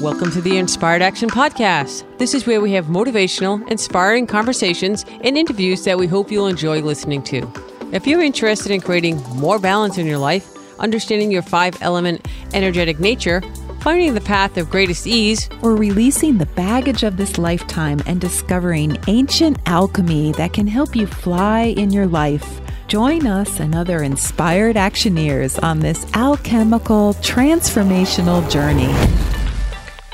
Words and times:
Welcome 0.00 0.30
to 0.30 0.40
the 0.40 0.58
Inspired 0.58 1.02
Action 1.02 1.28
Podcast. 1.28 2.04
This 2.18 2.32
is 2.32 2.46
where 2.46 2.60
we 2.60 2.70
have 2.74 2.86
motivational, 2.86 3.68
inspiring 3.68 4.28
conversations 4.28 5.04
and 5.24 5.36
interviews 5.36 5.82
that 5.86 5.98
we 5.98 6.06
hope 6.06 6.30
you'll 6.30 6.46
enjoy 6.46 6.82
listening 6.82 7.20
to. 7.24 7.52
If 7.90 8.06
you're 8.06 8.22
interested 8.22 8.70
in 8.70 8.80
creating 8.80 9.20
more 9.34 9.58
balance 9.58 9.98
in 9.98 10.06
your 10.06 10.18
life, 10.18 10.54
understanding 10.78 11.32
your 11.32 11.42
five 11.42 11.76
element 11.80 12.28
energetic 12.54 13.00
nature, 13.00 13.42
finding 13.80 14.14
the 14.14 14.20
path 14.20 14.56
of 14.56 14.70
greatest 14.70 15.08
ease, 15.08 15.48
or 15.62 15.74
releasing 15.74 16.38
the 16.38 16.46
baggage 16.46 17.02
of 17.02 17.16
this 17.16 17.36
lifetime 17.36 18.00
and 18.06 18.20
discovering 18.20 18.96
ancient 19.08 19.58
alchemy 19.66 20.30
that 20.34 20.52
can 20.52 20.68
help 20.68 20.94
you 20.94 21.08
fly 21.08 21.74
in 21.76 21.90
your 21.90 22.06
life. 22.06 22.60
Join 22.86 23.26
us 23.26 23.58
and 23.58 23.74
other 23.74 24.04
inspired 24.04 24.76
actioneers 24.76 25.60
on 25.60 25.80
this 25.80 26.06
alchemical 26.14 27.14
transformational 27.14 28.48
journey. 28.48 28.94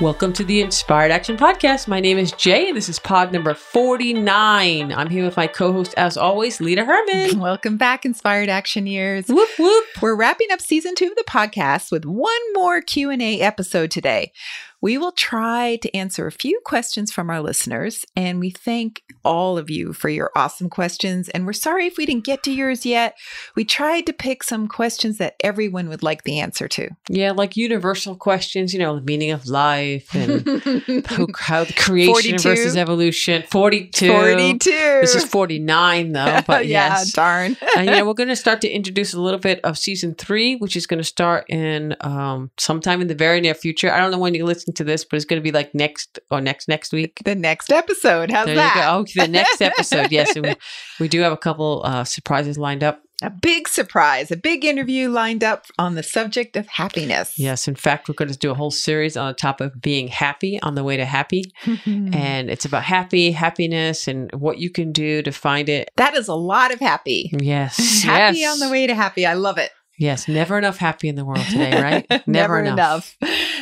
Welcome 0.00 0.32
to 0.32 0.44
the 0.44 0.60
Inspired 0.60 1.12
Action 1.12 1.36
Podcast. 1.36 1.86
My 1.86 2.00
name 2.00 2.18
is 2.18 2.32
Jay, 2.32 2.66
and 2.66 2.76
this 2.76 2.88
is 2.88 2.98
pod 2.98 3.32
number 3.32 3.54
49. 3.54 4.92
I'm 4.92 5.08
here 5.08 5.24
with 5.24 5.36
my 5.36 5.46
co 5.46 5.72
host, 5.72 5.94
as 5.96 6.16
always, 6.16 6.60
Lita 6.60 6.84
Herman. 6.84 7.38
Welcome 7.38 7.76
back, 7.76 8.04
Inspired 8.04 8.48
Actioneers. 8.48 9.28
Whoop, 9.28 9.48
whoop. 9.56 9.84
We're 10.02 10.16
wrapping 10.16 10.48
up 10.50 10.60
season 10.60 10.96
two 10.96 11.06
of 11.06 11.14
the 11.14 11.22
podcast 11.28 11.92
with 11.92 12.04
one 12.04 12.52
more 12.54 12.80
Q&A 12.80 13.40
episode 13.40 13.92
today. 13.92 14.32
We 14.80 14.98
will 14.98 15.12
try 15.12 15.76
to 15.76 15.96
answer 15.96 16.26
a 16.26 16.32
few 16.32 16.60
questions 16.64 17.12
from 17.12 17.30
our 17.30 17.40
listeners, 17.40 18.04
and 18.14 18.40
we 18.40 18.50
thank 18.50 19.02
all 19.24 19.56
of 19.56 19.70
you 19.70 19.92
for 19.92 20.08
your 20.08 20.30
awesome 20.36 20.68
questions. 20.68 21.28
And 21.30 21.46
we're 21.46 21.52
sorry 21.54 21.86
if 21.86 21.96
we 21.96 22.06
didn't 22.06 22.24
get 22.24 22.42
to 22.44 22.52
yours 22.52 22.84
yet. 22.84 23.16
We 23.56 23.64
tried 23.64 24.06
to 24.06 24.12
pick 24.12 24.42
some 24.42 24.68
questions 24.68 25.18
that 25.18 25.36
everyone 25.40 25.88
would 25.88 26.02
like 26.02 26.24
the 26.24 26.38
answer 26.38 26.68
to. 26.68 26.90
Yeah, 27.08 27.32
like 27.32 27.56
universal 27.56 28.16
questions, 28.16 28.72
you 28.72 28.78
know, 28.78 28.96
the 28.96 29.02
meaning 29.02 29.30
of 29.30 29.46
life 29.48 30.14
and 30.14 30.46
how, 31.36 31.64
the 31.64 31.74
creation 31.76 32.38
42. 32.38 32.48
versus 32.48 32.76
evolution. 32.76 33.44
42. 33.50 34.08
42. 34.08 34.70
This 34.70 35.14
is 35.14 35.24
49, 35.24 36.12
though, 36.12 36.40
but 36.46 36.66
yeah, 36.66 36.88
yes. 36.88 37.12
darn. 37.12 37.56
and 37.76 37.86
yeah, 37.86 38.02
we're 38.02 38.14
going 38.14 38.28
to 38.28 38.36
start 38.36 38.60
to 38.62 38.68
introduce 38.68 39.14
a 39.14 39.20
little 39.20 39.40
bit 39.40 39.60
of 39.64 39.78
season 39.78 40.14
three, 40.14 40.56
which 40.56 40.76
is 40.76 40.86
going 40.86 40.98
to 40.98 41.04
start 41.04 41.46
in 41.48 41.96
um, 42.00 42.50
sometime 42.58 43.00
in 43.00 43.08
the 43.08 43.14
very 43.14 43.40
near 43.40 43.54
future. 43.54 43.90
I 43.90 44.00
don't 44.00 44.10
know 44.10 44.18
when 44.18 44.34
you 44.34 44.44
listen 44.44 44.73
to 44.76 44.84
this, 44.84 45.04
but 45.04 45.16
it's 45.16 45.24
going 45.24 45.40
to 45.40 45.44
be 45.44 45.52
like 45.52 45.74
next 45.74 46.18
or 46.30 46.40
next 46.40 46.68
next 46.68 46.92
week. 46.92 47.20
the 47.24 47.34
next 47.34 47.70
episode. 47.70 48.30
How's 48.30 48.46
there 48.46 48.56
that? 48.56 48.94
Okay, 48.94 49.22
the 49.22 49.28
next 49.28 49.60
episode. 49.60 50.12
yes, 50.12 50.34
we, 50.34 50.54
we 51.00 51.08
do 51.08 51.20
have 51.20 51.32
a 51.32 51.36
couple 51.36 51.82
uh, 51.84 52.04
surprises 52.04 52.58
lined 52.58 52.82
up. 52.84 53.00
A 53.22 53.30
big 53.30 53.68
surprise, 53.68 54.30
a 54.30 54.36
big 54.36 54.64
interview 54.64 55.08
lined 55.08 55.44
up 55.44 55.66
on 55.78 55.94
the 55.94 56.02
subject 56.02 56.56
of 56.56 56.66
happiness. 56.66 57.38
Yes, 57.38 57.68
in 57.68 57.76
fact, 57.76 58.08
we're 58.08 58.14
going 58.14 58.30
to 58.30 58.36
do 58.36 58.50
a 58.50 58.54
whole 58.54 58.72
series 58.72 59.16
on 59.16 59.28
the 59.28 59.34
topic 59.34 59.72
of 59.72 59.80
being 59.80 60.08
happy 60.08 60.60
on 60.62 60.74
the 60.74 60.82
way 60.82 60.96
to 60.96 61.04
happy, 61.04 61.44
and 61.86 62.50
it's 62.50 62.64
about 62.64 62.82
happy, 62.82 63.30
happiness, 63.30 64.08
and 64.08 64.30
what 64.32 64.58
you 64.58 64.68
can 64.68 64.90
do 64.92 65.22
to 65.22 65.30
find 65.30 65.68
it. 65.68 65.90
that 65.96 66.14
is 66.14 66.28
a 66.28 66.34
lot 66.34 66.72
of 66.72 66.80
happy. 66.80 67.30
Yes, 67.32 68.02
happy 68.02 68.38
yes. 68.38 68.52
on 68.52 68.58
the 68.58 68.70
way 68.70 68.86
to 68.86 68.94
happy. 68.94 69.24
I 69.24 69.34
love 69.34 69.58
it. 69.58 69.70
Yes, 69.96 70.26
never 70.26 70.58
enough 70.58 70.78
happy 70.78 71.08
in 71.08 71.14
the 71.14 71.24
world 71.24 71.46
today, 71.46 71.80
right? 71.80 72.26
Never, 72.26 72.58
enough. 72.58 73.16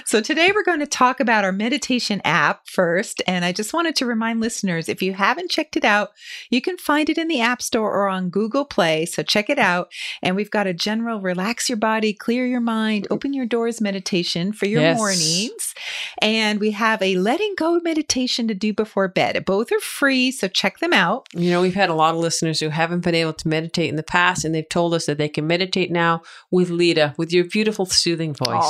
So, 0.07 0.23
today 0.23 0.51
we're 0.55 0.65
going 0.65 0.81
to 0.81 0.87
talk 0.87 1.21
about 1.21 1.45
our 1.45 1.53
meditation 1.53 2.23
app 2.25 2.67
first. 2.69 3.21
And 3.27 3.45
I 3.45 3.53
just 3.53 3.75
wanted 3.75 3.97
to 3.97 4.07
remind 4.07 4.41
listeners 4.41 4.89
if 4.89 5.03
you 5.03 5.13
haven't 5.13 5.51
checked 5.51 5.77
it 5.77 5.85
out, 5.85 6.11
you 6.49 6.63
can 6.63 6.79
find 6.79 7.11
it 7.11 7.19
in 7.19 7.29
the 7.29 7.43
App 7.43 7.61
Store 7.61 7.93
or 7.93 8.09
on 8.09 8.31
Google 8.31 8.65
Play. 8.65 9.05
So, 9.05 9.23
check 9.23 9.51
it 9.51 9.59
out. 9.59 9.93
And 10.23 10.35
we've 10.35 10.51
got 10.51 10.67
a 10.67 10.73
general 10.73 11.21
relax 11.21 11.69
your 11.69 11.77
body, 11.77 12.15
clear 12.15 12.47
your 12.47 12.61
mind, 12.61 13.07
open 13.11 13.35
your 13.35 13.47
doors 13.47 13.83
meditation 13.83 14.55
for 14.55 14.65
your 14.65 14.81
Yes. 14.81 14.97
mornings. 14.97 15.75
And 16.23 16.61
we 16.61 16.71
have 16.71 17.03
a 17.03 17.17
letting 17.17 17.55
go 17.59 17.79
meditation 17.81 18.49
to 18.49 18.55
do 18.55 18.73
before 18.73 19.09
bed. 19.09 19.45
Both 19.45 19.71
are 19.71 19.81
free. 19.81 20.31
So, 20.31 20.49
check 20.49 20.79
them 20.79 20.95
out. 20.95 21.27
You 21.35 21.51
know, 21.51 21.61
we've 21.61 21.75
had 21.75 21.91
a 21.91 21.95
lot 21.95 22.15
of 22.15 22.21
listeners 22.21 22.59
who 22.61 22.71
haven't 22.71 23.01
been 23.01 23.15
able 23.15 23.35
to 23.35 23.49
meditate 23.49 23.91
in 23.91 23.97
the 23.97 24.03
past, 24.03 24.47
and 24.47 24.55
they've 24.55 24.69
told 24.69 24.95
us 24.95 25.05
that 25.07 25.19
they 25.19 25.29
can 25.29 25.47
meditate 25.47 25.91
now 25.91 26.22
with 26.51 26.71
Lita, 26.71 27.15
with 27.19 27.33
your 27.33 27.45
beautiful, 27.45 27.87
soothing 27.87 28.35
voice. 28.35 28.63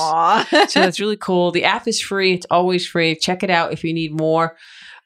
So 0.69 0.81
that's 0.81 1.01
really 1.01 1.17
cool. 1.17 1.51
The 1.51 1.65
app 1.65 1.89
is 1.89 2.01
free. 2.01 2.35
It's 2.35 2.47
always 2.51 2.87
free. 2.87 3.17
Check 3.17 3.43
it 3.43 3.51
out 3.51 3.73
if 3.73 3.85
you 3.85 3.93
need 3.93 4.13
more 4.19 4.57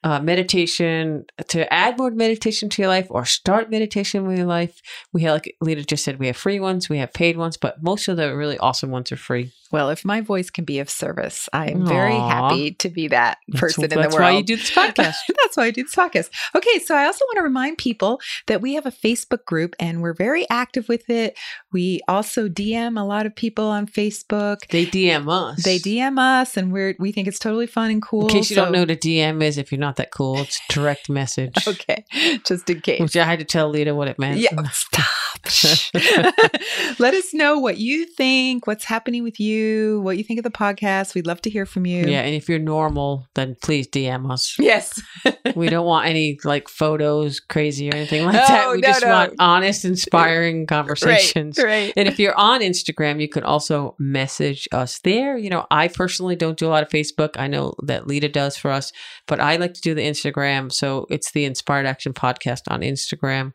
uh, 0.04 0.20
meditation 0.20 1.24
to 1.48 1.72
add 1.72 1.98
more 1.98 2.10
meditation 2.10 2.68
to 2.68 2.82
your 2.82 2.88
life 2.88 3.06
or 3.10 3.24
start 3.24 3.70
meditation 3.70 4.26
with 4.26 4.38
your 4.38 4.46
life. 4.46 4.80
We 5.12 5.22
have, 5.22 5.34
like 5.34 5.56
Lita 5.60 5.84
just 5.84 6.04
said, 6.04 6.20
we 6.20 6.28
have 6.28 6.36
free 6.36 6.60
ones, 6.60 6.88
we 6.88 6.98
have 6.98 7.12
paid 7.12 7.36
ones, 7.36 7.56
but 7.56 7.82
most 7.82 8.06
of 8.06 8.16
the 8.16 8.36
really 8.36 8.58
awesome 8.58 8.90
ones 8.90 9.10
are 9.10 9.16
free. 9.16 9.52
Well, 9.76 9.90
if 9.90 10.06
my 10.06 10.22
voice 10.22 10.48
can 10.48 10.64
be 10.64 10.78
of 10.78 10.88
service, 10.88 11.50
I 11.52 11.68
am 11.68 11.84
very 11.86 12.14
happy 12.14 12.70
to 12.76 12.88
be 12.88 13.08
that 13.08 13.36
person 13.56 13.82
that's 13.82 13.92
in 13.92 14.00
the 14.00 14.08
world. 14.08 14.12
that's 14.12 14.18
why 14.18 14.30
you 14.30 14.42
do 14.42 14.56
this 14.56 14.70
podcast. 14.70 15.16
That's 15.42 15.54
why 15.54 15.64
I 15.66 15.70
do 15.70 15.82
this 15.82 15.94
podcast. 15.94 16.30
Okay, 16.54 16.78
so 16.78 16.96
I 16.96 17.04
also 17.04 17.26
want 17.26 17.36
to 17.36 17.42
remind 17.42 17.76
people 17.76 18.18
that 18.46 18.62
we 18.62 18.72
have 18.76 18.86
a 18.86 18.90
Facebook 18.90 19.44
group 19.44 19.76
and 19.78 20.00
we're 20.00 20.14
very 20.14 20.48
active 20.48 20.88
with 20.88 21.10
it. 21.10 21.38
We 21.74 22.00
also 22.08 22.48
DM 22.48 22.98
a 22.98 23.04
lot 23.04 23.26
of 23.26 23.36
people 23.36 23.66
on 23.66 23.86
Facebook. 23.86 24.66
they 24.70 24.86
DM 24.86 25.30
us. 25.30 25.62
They 25.62 25.78
DM 25.78 26.18
us 26.18 26.56
and 26.56 26.72
we're 26.72 26.96
we 26.98 27.12
think 27.12 27.28
it's 27.28 27.38
totally 27.38 27.66
fun 27.66 27.90
and 27.90 28.00
cool. 28.00 28.22
In 28.22 28.28
case 28.28 28.48
you 28.48 28.56
so- 28.56 28.64
don't 28.64 28.72
know 28.72 28.80
what 28.80 28.90
a 28.90 28.96
DM 28.96 29.42
is, 29.42 29.58
if 29.58 29.70
you're 29.70 29.78
not 29.78 29.96
that 29.96 30.10
cool, 30.10 30.38
it's 30.38 30.58
direct 30.70 31.10
message. 31.20 31.68
Okay, 31.68 32.02
just 32.46 32.70
in 32.70 32.80
case. 32.80 33.02
Which 33.02 33.16
I 33.18 33.24
had 33.24 33.40
to 33.40 33.44
tell 33.44 33.68
Lita 33.68 33.94
what 33.94 34.08
it 34.08 34.18
meant. 34.18 34.38
Yeah, 34.38 34.62
stop. 34.70 35.04
Let 36.98 37.14
us 37.14 37.32
know 37.34 37.58
what 37.58 37.78
you 37.78 38.06
think, 38.06 38.66
what's 38.66 38.84
happening 38.84 39.22
with 39.22 39.38
you, 39.40 40.00
what 40.02 40.18
you 40.18 40.24
think 40.24 40.38
of 40.38 40.44
the 40.44 40.50
podcast. 40.50 41.14
We'd 41.14 41.26
love 41.26 41.42
to 41.42 41.50
hear 41.50 41.66
from 41.66 41.86
you. 41.86 42.06
Yeah, 42.06 42.22
and 42.22 42.34
if 42.34 42.48
you're 42.48 42.58
normal, 42.58 43.26
then 43.34 43.56
please 43.62 43.88
DM 43.88 44.30
us. 44.30 44.56
Yes. 44.58 45.00
We 45.54 45.68
don't 45.68 45.86
want 45.86 46.06
any 46.08 46.38
like 46.44 46.68
photos 46.68 47.40
crazy 47.40 47.88
or 47.90 47.94
anything 47.94 48.24
like 48.24 48.34
No, 48.34 48.40
that. 48.40 48.70
We 48.72 48.80
no, 48.80 48.88
just 48.88 49.02
no. 49.02 49.08
want 49.08 49.34
honest, 49.38 49.84
inspiring 49.84 50.66
conversations. 50.66 51.56
Right. 51.56 51.64
right. 51.64 51.92
And 51.96 52.08
if 52.08 52.18
you're 52.18 52.36
on 52.36 52.60
Instagram, 52.60 53.20
you 53.20 53.28
can 53.28 53.42
also 53.42 53.94
message 53.98 54.68
us 54.72 54.98
there. 54.98 55.38
You 55.38 55.48
know, 55.50 55.66
I 55.70 55.88
personally 55.88 56.36
don't 56.36 56.58
do 56.58 56.66
a 56.66 56.68
lot 56.68 56.82
of 56.82 56.88
Facebook. 56.88 57.38
I 57.38 57.46
know 57.46 57.74
that 57.84 58.06
Lita 58.06 58.28
does 58.28 58.56
for 58.56 58.70
us, 58.70 58.92
but 59.26 59.40
I 59.40 59.56
like 59.56 59.74
to 59.74 59.80
do 59.80 59.94
the 59.94 60.02
Instagram. 60.02 60.72
So 60.72 61.06
it's 61.10 61.30
the 61.30 61.44
Inspired 61.44 61.86
Action 61.86 62.12
Podcast 62.12 62.62
on 62.68 62.80
Instagram. 62.80 63.52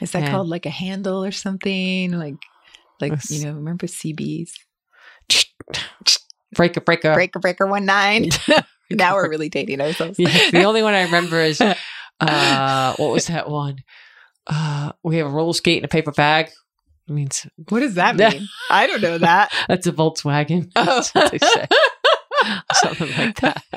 Is 0.00 0.12
that 0.12 0.22
Yeah. 0.22 0.30
called 0.30 0.48
like 0.48 0.66
a 0.66 0.70
handle 0.70 1.24
or 1.24 1.32
something? 1.32 2.12
Like, 2.12 2.36
like 3.00 3.12
Yes. 3.12 3.30
you 3.30 3.44
know, 3.44 3.52
remember 3.54 3.86
CBs? 3.86 4.52
Breaker, 6.54 6.80
breaker. 6.80 7.14
Breaker 7.14 7.38
Breaker 7.38 7.66
One 7.66 7.84
Nine. 7.86 8.28
now 8.90 9.14
we're 9.14 9.28
really 9.30 9.48
dating 9.48 9.80
ourselves. 9.80 10.18
Yeah, 10.18 10.50
the 10.50 10.64
only 10.64 10.82
one 10.82 10.94
I 10.94 11.02
remember 11.04 11.38
is 11.40 11.60
uh, 12.20 12.94
what 12.96 13.12
was 13.12 13.26
that 13.28 13.48
one? 13.48 13.76
Uh, 14.46 14.92
we 15.04 15.18
have 15.18 15.26
a 15.26 15.30
roller 15.30 15.52
skate 15.52 15.78
in 15.78 15.84
a 15.84 15.88
paper 15.88 16.10
bag. 16.12 16.50
It 17.08 17.12
means 17.12 17.46
what 17.68 17.80
does 17.80 17.94
that 17.94 18.16
mean? 18.16 18.48
I 18.70 18.86
don't 18.86 19.00
know 19.00 19.18
that. 19.18 19.52
that's 19.68 19.86
a 19.86 19.92
Volkswagen. 19.92 20.70
Oh. 20.76 20.84
That's 20.84 21.14
what 21.14 21.30
they 21.30 21.38
say. 21.38 21.66
Something 22.74 23.10
like 23.16 23.40
that. 23.40 23.64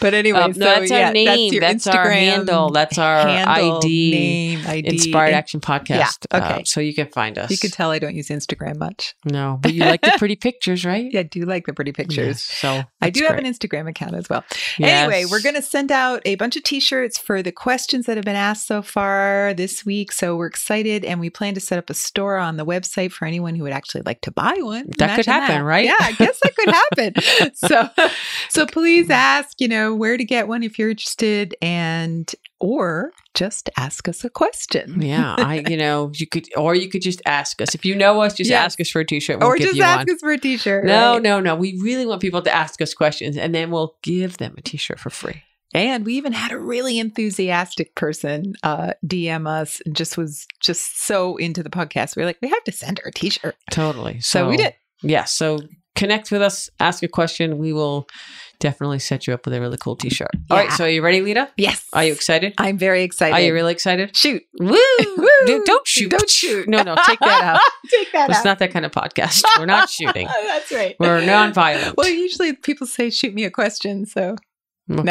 But 0.00 0.14
anyway, 0.14 0.38
Um, 0.40 0.52
so 0.54 0.60
no, 0.60 0.66
that's 0.66 0.90
our 0.90 0.98
yeah, 0.98 1.10
name. 1.10 1.52
your 1.52 1.60
That's, 1.60 1.86
our 1.86 2.10
handle. 2.10 2.70
That's 2.70 2.98
our 2.98 3.26
handle, 3.26 3.78
ID. 3.78 4.10
name, 4.10 4.66
ID. 4.66 4.88
Inspired 4.88 5.26
And 5.28 5.34
Action 5.36 5.60
Podcast. 5.60 5.88
Yeah, 5.88 6.08
okay. 6.38 6.60
Uh, 6.60 6.64
so 6.64 6.80
you 6.80 6.94
can 6.94 7.08
find 7.08 7.38
us. 7.38 7.50
You 7.50 7.58
can 7.58 7.70
tell 7.70 7.90
I 7.90 7.98
don't 7.98 8.14
use 8.14 8.28
Instagram 8.28 8.76
much. 8.78 9.14
no, 9.24 9.58
but 9.60 9.72
you 9.72 9.84
like 9.84 10.02
the 10.02 10.14
pretty 10.18 10.36
pictures, 10.36 10.84
right? 10.84 11.10
Yeah, 11.12 11.20
I 11.20 11.22
do 11.24 11.44
like 11.44 11.66
the 11.66 11.72
pretty 11.72 11.92
pictures. 11.92 12.26
Yes, 12.26 12.42
so 12.42 12.68
I 12.68 12.84
that's 13.00 13.18
do 13.18 13.26
have 13.26 13.38
an 13.38 13.44
Instagram 13.44 13.88
account 13.88 14.14
as 14.14 14.28
well. 14.28 14.44
Yes. 14.78 14.90
Anyway, 15.04 15.24
we're 15.30 15.40
going 15.42 15.54
to 15.54 15.62
send 15.62 15.90
out 15.92 16.20
a 16.24 16.34
bunch 16.34 16.56
of 16.56 16.62
t 16.64 16.80
shirts 16.80 17.16
for 17.18 17.42
the 17.42 17.52
questions 17.52 18.06
that 18.06 18.16
have 18.16 18.24
been 18.24 18.36
asked 18.36 18.66
so 18.66 18.82
far 18.82 19.54
this 19.54 19.84
week. 19.86 20.12
So 20.12 20.36
we're 20.36 20.46
excited 20.46 21.04
and 21.04 21.20
we 21.20 21.30
plan 21.30 21.54
to 21.54 21.60
set 21.60 21.78
up 21.78 21.88
a 21.90 21.94
store 21.94 22.36
on 22.36 22.56
the 22.56 22.66
website 22.66 23.12
for 23.12 23.24
anyone 23.24 23.54
who 23.54 23.62
would 23.62 23.72
actually 23.72 24.02
like 24.04 24.20
to 24.22 24.30
buy 24.30 24.54
one. 24.60 24.86
That 24.98 25.16
could 25.16 25.26
Imagine 25.26 25.32
happen, 25.32 25.62
right? 25.62 25.84
Yeah, 25.84 25.96
I 26.00 26.12
guess 26.12 26.38
that 26.42 26.56
could 26.56 26.74
happen. 26.74 27.54
so, 27.54 27.88
so 28.48 28.66
please 28.66 29.10
ask, 29.10 29.60
you 29.60 29.68
know, 29.68 29.94
where 29.94 30.16
to 30.16 30.24
get 30.24 30.48
one 30.48 30.62
if 30.62 30.78
you're 30.78 30.90
interested 30.90 31.54
and, 31.60 32.34
or 32.60 33.12
just 33.34 33.68
ask 33.76 34.08
us 34.08 34.24
a 34.24 34.30
question. 34.30 35.02
Yeah, 35.02 35.34
I 35.38 35.64
you 35.68 35.76
know 35.78 36.10
you 36.14 36.26
could 36.26 36.48
or 36.56 36.74
you 36.74 36.88
could 36.88 37.02
just 37.02 37.20
ask 37.26 37.60
us 37.60 37.74
if 37.74 37.84
you 37.84 37.94
know 37.94 38.22
us. 38.22 38.34
Just 38.34 38.50
ask 38.50 38.80
us 38.80 38.88
for 38.88 39.00
a 39.00 39.04
T-shirt. 39.04 39.40
We'll 39.40 39.48
or 39.48 39.58
just 39.58 39.78
ask 39.78 40.06
one. 40.06 40.14
us 40.14 40.20
for 40.20 40.32
a 40.32 40.38
t 40.38 40.56
shirt. 40.56 40.84
No, 40.84 41.18
no, 41.18 41.40
no. 41.40 41.54
We 41.54 41.78
really 41.80 42.06
want 42.06 42.22
people 42.22 42.42
to 42.42 42.54
ask 42.54 42.80
us 42.80 42.94
questions, 42.94 43.36
and 43.36 43.54
then 43.54 43.70
we'll 43.70 43.96
give 44.02 44.38
them 44.38 44.54
a 44.56 44.62
T-shirt 44.62 44.98
for 44.98 45.10
free. 45.10 45.42
And 45.74 46.06
we 46.06 46.14
even 46.14 46.32
had 46.32 46.52
a 46.52 46.58
really 46.58 46.98
enthusiastic 46.98 47.94
person 47.94 48.54
uh, 48.62 48.92
DM 49.04 49.46
us 49.46 49.82
and 49.84 49.94
just 49.94 50.16
was 50.16 50.46
just 50.60 51.04
so 51.04 51.36
into 51.36 51.62
the 51.62 51.68
podcast. 51.68 52.16
We 52.16 52.22
were 52.22 52.26
like, 52.26 52.38
we 52.40 52.48
have 52.48 52.64
to 52.64 52.72
send 52.72 52.98
her 53.00 53.08
a 53.08 53.12
t 53.12 53.30
shirt. 53.30 53.56
Totally. 53.70 54.20
So, 54.20 54.48
we 54.48 54.56
did. 54.56 54.74
Yeah. 55.02 55.24
So 55.24 55.58
connect 55.96 56.30
with 56.30 56.42
us. 56.42 56.70
Ask 56.78 57.02
a 57.02 57.08
question. 57.08 57.58
We 57.58 57.72
will 57.72 58.06
definitely 58.58 58.98
set 58.98 59.26
you 59.26 59.34
up 59.34 59.44
with 59.44 59.52
a 59.54 59.60
really 59.60 59.76
cool 59.76 59.96
T-shirt. 59.96 60.30
All 60.50 60.56
right, 60.56 60.70
so 60.72 60.84
are 60.84 60.88
you 60.88 61.02
ready, 61.02 61.20
Lita? 61.20 61.50
Yes. 61.58 61.84
Are 61.92 62.04
you 62.04 62.12
excited? 62.12 62.54
I'm 62.56 62.78
very 62.78 63.02
excited. 63.02 63.34
Are 63.34 63.40
you 63.40 63.52
really 63.52 63.72
excited? 63.72 64.16
Shoot. 64.16 64.42
Woo! 64.58 64.68
Woo! 65.16 65.28
Don't- 65.46 65.66
Don't 65.66 65.86
shoot! 65.86 66.10
Don't 66.10 66.30
shoot. 66.30 66.66
No, 66.68 66.82
no, 66.82 66.96
take 67.06 67.18
that 67.20 67.42
out. 67.42 67.60
Take 67.90 68.12
that 68.12 68.30
It's 68.30 68.36
out. 68.38 68.40
It's 68.40 68.44
not 68.44 68.58
that 68.60 68.72
kind 68.72 68.84
of 68.86 68.92
podcast. 68.92 69.44
We're 69.58 69.66
not 69.66 69.90
shooting. 69.96 70.26
That's 70.26 70.72
right. 70.72 70.96
We're 70.98 71.24
non-violent. 71.24 71.96
Well, 71.96 72.08
usually 72.08 72.52
people 72.54 72.86
say, 72.86 73.10
shoot 73.10 73.34
me 73.34 73.44
a 73.44 73.50
question. 73.50 74.06
So, 74.06 74.36
Okay. 74.90 75.02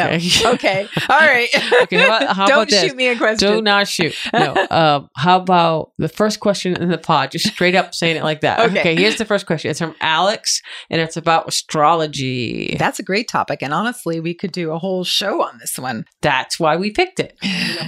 no. 0.44 0.50
Okay. 0.56 0.88
All 1.08 1.18
right. 1.18 1.48
Okay, 1.82 1.96
how 1.98 2.32
how 2.32 2.46
Don't 2.46 2.56
about 2.56 2.70
this? 2.70 2.82
shoot 2.82 2.96
me 2.96 3.08
a 3.08 3.16
question. 3.16 3.52
Do 3.52 3.60
not 3.62 3.88
shoot. 3.88 4.14
No. 4.32 4.54
Um, 4.76 5.08
how 5.16 5.38
about 5.40 5.92
the 5.98 6.08
first 6.08 6.40
question 6.40 6.76
in 6.80 6.88
the 6.90 6.98
pod? 6.98 7.30
Just 7.30 7.48
straight 7.48 7.74
up 7.74 7.94
saying 7.94 8.16
it 8.16 8.24
like 8.24 8.40
that. 8.40 8.58
Okay. 8.70 8.94
here's 8.94 9.16
the 9.16 9.24
first 9.24 9.46
question. 9.46 9.70
It's 9.70 9.80
from 9.80 9.94
Alex, 10.00 10.60
and 10.90 11.00
it's 11.00 11.16
about 11.16 11.48
astrology. 11.48 12.76
That's 12.78 12.98
a 12.98 13.02
great 13.02 13.28
topic. 13.28 13.62
And 13.62 13.72
honestly, 13.72 14.20
we 14.20 14.34
could 14.34 14.52
do 14.52 14.72
a 14.72 14.78
whole 14.78 15.04
show 15.04 15.42
on 15.42 15.58
this 15.58 15.78
one. 15.78 16.04
That's 16.20 16.58
why 16.60 16.76
we 16.76 16.90
picked 16.90 17.20
it. 17.20 17.36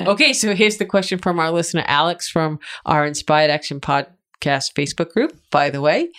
Okay, 0.01 0.33
so 0.33 0.55
here's 0.55 0.77
the 0.79 0.87
question 0.87 1.19
from 1.19 1.39
our 1.39 1.51
listener, 1.51 1.85
Alex, 1.87 2.29
from 2.29 2.59
our 2.87 3.05
Inspired 3.07 3.51
Action 3.51 3.81
Podcast 3.81 4.73
Facebook 4.75 5.11
group, 5.13 5.39
by 5.51 5.71
the 5.71 5.81
way. 5.81 6.11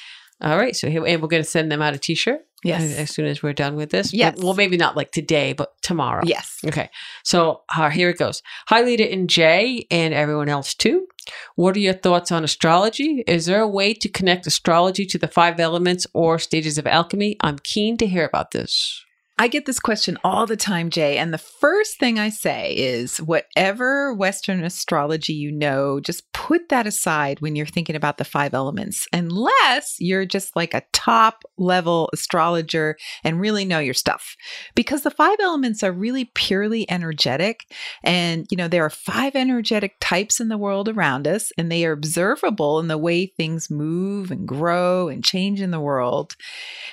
All 0.41 0.57
right, 0.57 0.75
so 0.75 0.89
here, 0.89 1.05
and 1.05 1.21
we're 1.21 1.27
going 1.27 1.43
to 1.43 1.49
send 1.49 1.71
them 1.71 1.81
out 1.81 1.93
a 1.93 1.97
t 1.97 2.15
shirt 2.15 2.41
Yes. 2.63 2.97
as, 2.97 3.11
soon 3.11 3.25
as 3.25 3.41
we're 3.41 3.53
done 3.53 3.75
with 3.75 3.89
this. 3.89 4.13
Yes. 4.13 4.37
Well, 4.37 4.53
maybe 4.53 4.75
not 4.75 4.97
like 4.97 5.11
today, 5.11 5.53
but 5.53 5.81
tomorrow. 5.81 6.23
Yes. 6.25 6.59
Okay, 6.65 6.89
so 7.23 7.61
uh, 7.75 7.89
here 7.89 8.09
it 8.09 8.17
goes. 8.17 8.41
Hi, 8.67 8.81
Lita 8.81 9.09
and 9.09 9.29
Jay, 9.29 9.87
and 9.89 10.13
everyone 10.13 10.49
else 10.49 10.73
too. 10.73 11.07
What 11.55 11.75
are 11.75 11.79
your 11.79 11.93
thoughts 11.93 12.31
on 12.31 12.43
astrology? 12.43 13.23
Is 13.27 13.45
there 13.45 13.61
a 13.61 13.67
way 13.67 13.93
to 13.93 14.09
connect 14.09 14.47
astrology 14.47 15.05
to 15.05 15.17
the 15.17 15.27
five 15.27 15.59
elements 15.59 16.07
or 16.13 16.39
stages 16.39 16.77
of 16.77 16.87
alchemy? 16.87 17.37
I'm 17.41 17.59
keen 17.59 17.97
to 17.97 18.07
hear 18.07 18.25
about 18.25 18.51
this. 18.51 19.05
I 19.41 19.47
get 19.47 19.65
this 19.65 19.79
question 19.79 20.17
all 20.21 20.45
the 20.45 20.57
time, 20.57 20.89
Jay. 20.89 21.17
And 21.17 21.33
the 21.33 21.37
first 21.37 21.97
thing 21.97 22.19
I 22.19 22.27
say 22.27 22.73
is 22.75 23.21
whatever 23.21 24.13
Western 24.13 24.65
astrology 24.65 25.31
you 25.31 25.49
know, 25.49 26.01
just 26.01 26.29
put 26.33 26.67
that 26.67 26.85
aside 26.85 27.39
when 27.39 27.55
you're 27.55 27.65
thinking 27.65 27.95
about 27.95 28.17
the 28.17 28.25
five 28.25 28.53
elements, 28.53 29.07
unless 29.13 29.95
you're 29.97 30.25
just 30.25 30.57
like 30.57 30.73
a 30.73 30.83
top 30.91 31.43
level 31.57 32.09
astrologer 32.11 32.97
and 33.23 33.39
really 33.39 33.63
know 33.63 33.79
your 33.79 33.93
stuff. 33.93 34.35
Because 34.75 35.03
the 35.03 35.09
five 35.11 35.37
elements 35.39 35.83
are 35.83 35.93
really 35.93 36.25
purely 36.35 36.89
energetic. 36.91 37.61
And, 38.03 38.45
you 38.51 38.57
know, 38.57 38.67
there 38.67 38.83
are 38.83 38.89
five 38.89 39.37
energetic 39.37 39.95
types 40.01 40.41
in 40.41 40.49
the 40.49 40.57
world 40.57 40.89
around 40.89 41.27
us, 41.27 41.53
and 41.57 41.71
they 41.71 41.85
are 41.85 41.93
observable 41.93 42.77
in 42.79 42.89
the 42.89 42.97
way 42.97 43.25
things 43.25 43.71
move 43.71 44.31
and 44.31 44.45
grow 44.45 45.07
and 45.07 45.23
change 45.23 45.61
in 45.61 45.71
the 45.71 45.79
world. 45.79 46.35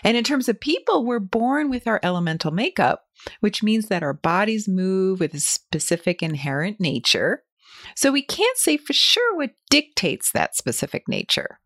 And 0.04 0.16
in 0.16 0.22
terms 0.22 0.49
of 0.49 0.60
people, 0.60 1.04
we're 1.04 1.19
born 1.19 1.70
with 1.70 1.88
our 1.88 1.99
elemental 2.37 2.53
makeup, 2.53 3.05
which 3.41 3.62
means 3.62 3.88
that 3.88 4.03
our 4.03 4.12
bodies 4.12 4.69
move 4.69 5.21
with 5.21 5.35
a 5.35 5.41
specific 5.41 6.23
inherent 6.23 6.79
nature. 6.81 7.43
So 7.94 8.11
we 8.12 8.23
can't 8.23 8.59
say 8.59 8.77
for 8.77 8.93
sure 8.93 9.37
what 9.37 9.50
dictates 9.71 10.33
that 10.33 10.56
specific 10.56 11.09
nature. 11.09 11.59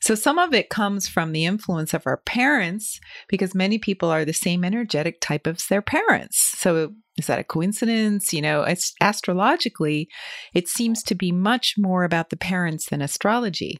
So 0.00 0.14
some 0.14 0.38
of 0.38 0.54
it 0.54 0.70
comes 0.70 1.08
from 1.08 1.32
the 1.32 1.44
influence 1.44 1.92
of 1.92 2.06
our 2.06 2.18
parents 2.18 3.00
because 3.28 3.54
many 3.54 3.78
people 3.78 4.10
are 4.10 4.24
the 4.24 4.32
same 4.32 4.64
energetic 4.64 5.20
type 5.20 5.46
as 5.46 5.66
their 5.66 5.82
parents. 5.82 6.38
So 6.56 6.92
is 7.16 7.26
that 7.26 7.40
a 7.40 7.44
coincidence? 7.44 8.32
You 8.32 8.42
know, 8.42 8.64
astrologically, 9.00 10.08
it 10.54 10.68
seems 10.68 11.02
to 11.04 11.14
be 11.14 11.32
much 11.32 11.74
more 11.76 12.04
about 12.04 12.30
the 12.30 12.36
parents 12.36 12.88
than 12.88 13.02
astrology. 13.02 13.78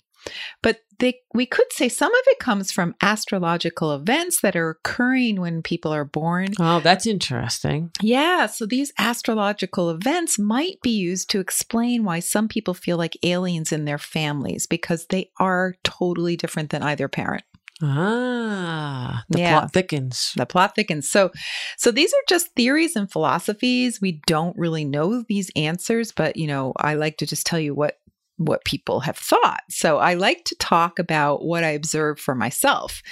But 0.63 0.81
they, 0.99 1.21
we 1.33 1.47
could 1.47 1.73
say 1.73 1.89
some 1.89 2.13
of 2.13 2.23
it 2.27 2.39
comes 2.41 2.73
from 2.73 2.95
astrological 3.03 3.95
events 3.95 4.41
that 4.41 4.57
are 4.57 4.71
occurring 4.71 5.41
when 5.41 5.63
people 5.63 5.93
are 5.93 6.05
born. 6.05 6.49
Oh, 6.59 6.81
that's 6.81 7.07
interesting. 7.07 7.91
Yeah, 8.03 8.47
so 8.47 8.67
these 8.67 8.93
astrological 8.99 9.91
events 9.91 10.39
might 10.39 10.81
be 10.83 10.91
used 10.91 11.31
to 11.31 11.41
explain 11.41 12.05
why 12.05 12.19
some 12.21 12.49
people 12.49 12.75
feel 12.75 12.97
like 12.97 13.17
aliens 13.23 13.71
in 13.71 13.85
their 13.85 13.99
families 13.99 14.67
because 14.67 15.07
they 15.07 15.31
are 15.39 15.75
totally 15.85 16.37
different 16.37 16.71
than 16.71 16.83
either 16.83 17.07
parent. 17.09 17.45
Ah, 17.81 19.25
the 19.29 19.39
Yeah. 19.39 19.61
plot 19.61 19.73
thickens. 19.73 20.33
The 20.37 20.47
plot 20.47 20.75
thickens. 20.75 21.09
So 21.09 21.31
so 21.77 21.91
these 21.93 22.13
are 22.13 22.25
just 22.29 22.49
theories 22.57 22.97
and 22.97 23.11
philosophies. 23.11 24.01
We 24.01 24.21
don't 24.27 24.59
really 24.59 24.85
know 24.85 25.23
these 25.29 25.51
answers, 25.55 26.11
but 26.11 26.37
you 26.37 26.49
know, 26.49 26.73
I 26.77 26.95
like 26.95 27.19
to 27.19 27.27
just 27.27 27.47
tell 27.47 27.61
you 27.61 27.75
what 27.75 27.99
what 28.39 28.65
people 28.65 29.01
have 29.01 29.17
thought. 29.17 29.63
So 29.69 29.99
I 29.99 30.15
like 30.15 30.45
to 30.45 30.57
talk 30.57 30.99
about 30.99 31.45
what 31.45 31.65
I 31.65 31.71
observe 31.71 32.19
for 32.19 32.35
myself. 32.35 33.03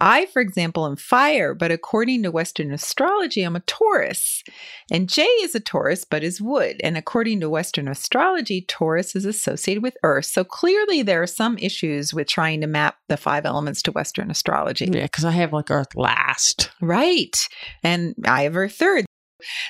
I, 0.00 0.26
for 0.26 0.40
example, 0.40 0.86
am 0.86 0.96
fire, 0.96 1.54
but 1.54 1.72
according 1.72 2.22
to 2.22 2.30
Western 2.30 2.72
astrology, 2.72 3.42
I'm 3.42 3.56
a 3.56 3.60
Taurus. 3.60 4.42
And 4.90 5.08
Jay 5.08 5.22
is 5.22 5.54
a 5.54 5.60
Taurus, 5.60 6.04
but 6.04 6.22
is 6.22 6.40
wood. 6.40 6.80
And 6.84 6.96
according 6.96 7.40
to 7.40 7.50
Western 7.50 7.88
astrology, 7.88 8.62
Taurus 8.68 9.16
is 9.16 9.24
associated 9.24 9.82
with 9.82 9.96
earth. 10.02 10.26
So 10.26 10.44
clearly 10.44 11.02
there 11.02 11.22
are 11.22 11.26
some 11.26 11.58
issues 11.58 12.12
with 12.14 12.28
trying 12.28 12.60
to 12.60 12.66
map 12.66 12.96
the 13.08 13.16
five 13.16 13.46
elements 13.46 13.82
to 13.82 13.92
Western 13.92 14.30
astrology. 14.30 14.90
Yeah, 14.92 15.04
because 15.04 15.24
I 15.24 15.32
have 15.32 15.52
like 15.52 15.70
Earth 15.70 15.94
last. 15.94 16.70
Right. 16.80 17.48
And 17.82 18.14
I 18.26 18.42
have 18.42 18.56
earth 18.56 18.74
third. 18.74 19.06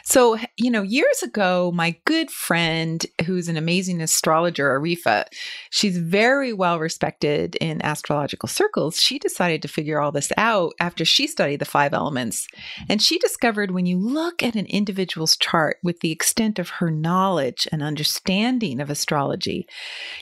So, 0.05 0.39
you 0.57 0.71
know, 0.71 0.83
years 0.83 1.23
ago, 1.23 1.73
my 1.75 1.97
good 2.05 2.31
friend, 2.31 3.05
who's 3.25 3.49
an 3.49 3.57
amazing 3.57 4.01
astrologer, 4.01 4.79
Arifa, 4.79 5.27
she's 5.71 5.99
very 5.99 6.53
well 6.53 6.79
respected 6.79 7.57
in 7.57 7.83
astrological 7.83 8.49
circles. 8.49 9.01
She 9.01 9.19
decided 9.19 9.63
to 9.63 9.69
figure 9.69 10.01
all 10.01 10.13
this 10.13 10.33
out 10.37 10.73
after 10.81 11.05
she 11.05 11.27
studied 11.27 11.61
the 11.61 11.65
five 11.65 11.93
elements. 11.95 12.47
And 12.89 13.01
she 13.01 13.19
discovered 13.19 13.71
when 13.71 13.87
you 13.87 13.99
look 13.99 14.43
at 14.43 14.55
an 14.55 14.67
individual's 14.67 15.37
chart 15.37 15.79
with 15.83 16.01
the 16.01 16.13
extent 16.13 16.59
of 16.59 16.69
her 16.69 16.91
knowledge 16.91 17.67
and 17.73 17.83
understanding 17.83 18.81
of 18.81 18.91
astrology, 18.91 19.67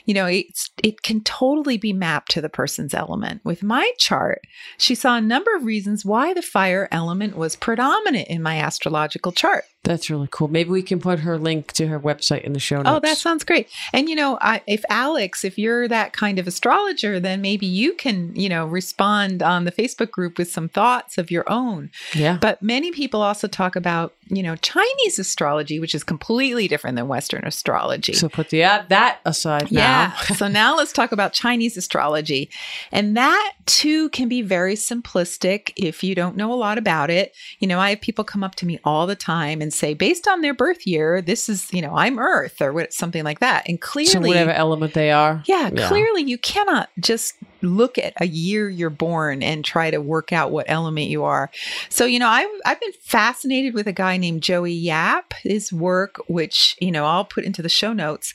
you 0.05 0.13
know, 0.13 0.25
it's, 0.25 0.69
it 0.83 1.01
can 1.01 1.21
totally 1.21 1.77
be 1.77 1.93
mapped 1.93 2.31
to 2.31 2.41
the 2.41 2.49
person's 2.49 2.93
element. 2.93 3.41
With 3.43 3.63
my 3.63 3.91
chart, 3.97 4.41
she 4.77 4.95
saw 4.95 5.17
a 5.17 5.21
number 5.21 5.55
of 5.55 5.65
reasons 5.65 6.05
why 6.05 6.33
the 6.33 6.41
fire 6.41 6.87
element 6.91 7.35
was 7.35 7.55
predominant 7.55 8.27
in 8.27 8.41
my 8.41 8.57
astrological 8.57 9.31
chart 9.31 9.42
chart. 9.43 9.65
That's 9.83 10.09
really 10.09 10.29
cool. 10.31 10.47
Maybe 10.47 10.69
we 10.69 10.81
can 10.81 11.01
put 11.01 11.19
her 11.19 11.37
link 11.37 11.73
to 11.73 11.87
her 11.87 11.99
website 11.99 12.43
in 12.43 12.53
the 12.53 12.59
show 12.59 12.77
notes. 12.77 12.89
Oh, 12.89 12.99
that 13.01 13.17
sounds 13.17 13.43
great. 13.43 13.67
And 13.91 14.07
you 14.07 14.15
know, 14.15 14.37
I, 14.39 14.61
if 14.65 14.83
Alex, 14.89 15.43
if 15.43 15.57
you're 15.57 15.89
that 15.89 16.13
kind 16.13 16.39
of 16.39 16.47
astrologer, 16.47 17.19
then 17.19 17.41
maybe 17.41 17.65
you 17.65 17.93
can, 17.93 18.33
you 18.33 18.47
know, 18.47 18.65
respond 18.65 19.43
on 19.43 19.65
the 19.65 19.73
Facebook 19.73 20.09
group 20.09 20.37
with 20.37 20.49
some 20.49 20.69
thoughts 20.69 21.17
of 21.17 21.29
your 21.29 21.43
own. 21.51 21.91
yeah. 22.13 22.37
But 22.39 22.61
many 22.61 22.91
people 22.91 23.21
also 23.21 23.47
talk 23.47 23.75
about, 23.75 24.13
you 24.27 24.41
know, 24.41 24.55
Chinese 24.55 25.19
astrology, 25.19 25.81
which 25.81 25.93
is 25.93 26.03
completely 26.03 26.69
different 26.69 26.95
than 26.95 27.09
Western 27.09 27.43
astrology. 27.43 28.13
So 28.13 28.29
put 28.29 28.49
the 28.49 28.63
uh, 28.63 28.83
that 28.87 29.19
aside 29.25 29.69
now. 29.69 29.81
Yeah. 29.81 30.13
so 30.35 30.47
now 30.47 30.77
let's 30.77 30.93
talk 30.93 31.11
about 31.11 31.33
Chinese 31.33 31.75
astrology. 31.75 32.49
And 32.93 33.17
that 33.17 33.53
too 33.65 34.07
can 34.09 34.29
be 34.29 34.41
very 34.41 34.75
simplistic 34.75 35.73
if 35.75 36.05
you 36.05 36.15
don't 36.15 36.37
know 36.37 36.53
a 36.53 36.55
lot 36.55 36.77
about 36.77 37.09
it. 37.09 37.35
You 37.59 37.67
know, 37.67 37.79
I 37.79 37.89
have 37.89 38.01
people 38.01 38.23
come 38.23 38.45
up 38.45 38.55
to 38.55 38.65
me 38.65 38.79
all 38.85 39.05
the 39.07 39.15
time 39.17 39.61
and 39.61 39.72
say, 39.73 39.93
based 39.93 40.27
on 40.27 40.41
their 40.41 40.53
birth 40.53 40.85
year, 40.87 41.21
this 41.21 41.49
is, 41.49 41.71
you 41.73 41.81
know, 41.81 41.95
I'm 41.95 42.19
Earth 42.19 42.61
or 42.61 42.71
what, 42.73 42.93
something 42.93 43.23
like 43.23 43.39
that. 43.39 43.67
And 43.67 43.79
clearly, 43.81 44.11
So 44.11 44.19
whatever 44.21 44.51
element 44.51 44.93
they 44.93 45.11
are. 45.11 45.43
yeah, 45.45 45.69
Yeah. 45.73 45.87
clearly 45.87 46.23
you 46.23 46.37
cannot 46.37 46.89
just 46.99 47.33
look 47.61 47.97
at 47.97 48.13
a 48.19 48.25
year 48.25 48.69
you're 48.69 48.89
born 48.89 49.41
and 49.41 49.63
try 49.63 49.89
to 49.89 49.99
work 50.01 50.33
out 50.33 50.51
what 50.51 50.65
element 50.69 51.07
you 51.07 51.23
are. 51.23 51.49
So, 51.89 52.05
you 52.05 52.19
know, 52.19 52.27
I've, 52.27 52.49
I've 52.65 52.79
been 52.79 52.91
fascinated 53.01 53.73
with 53.73 53.87
a 53.87 53.93
guy 53.93 54.17
named 54.17 54.43
Joey 54.43 54.73
Yap, 54.73 55.33
his 55.41 55.71
work, 55.71 56.17
which, 56.27 56.75
you 56.81 56.91
know, 56.91 57.05
I'll 57.05 57.25
put 57.25 57.45
into 57.45 57.61
the 57.61 57.69
show 57.69 57.93
notes. 57.93 58.33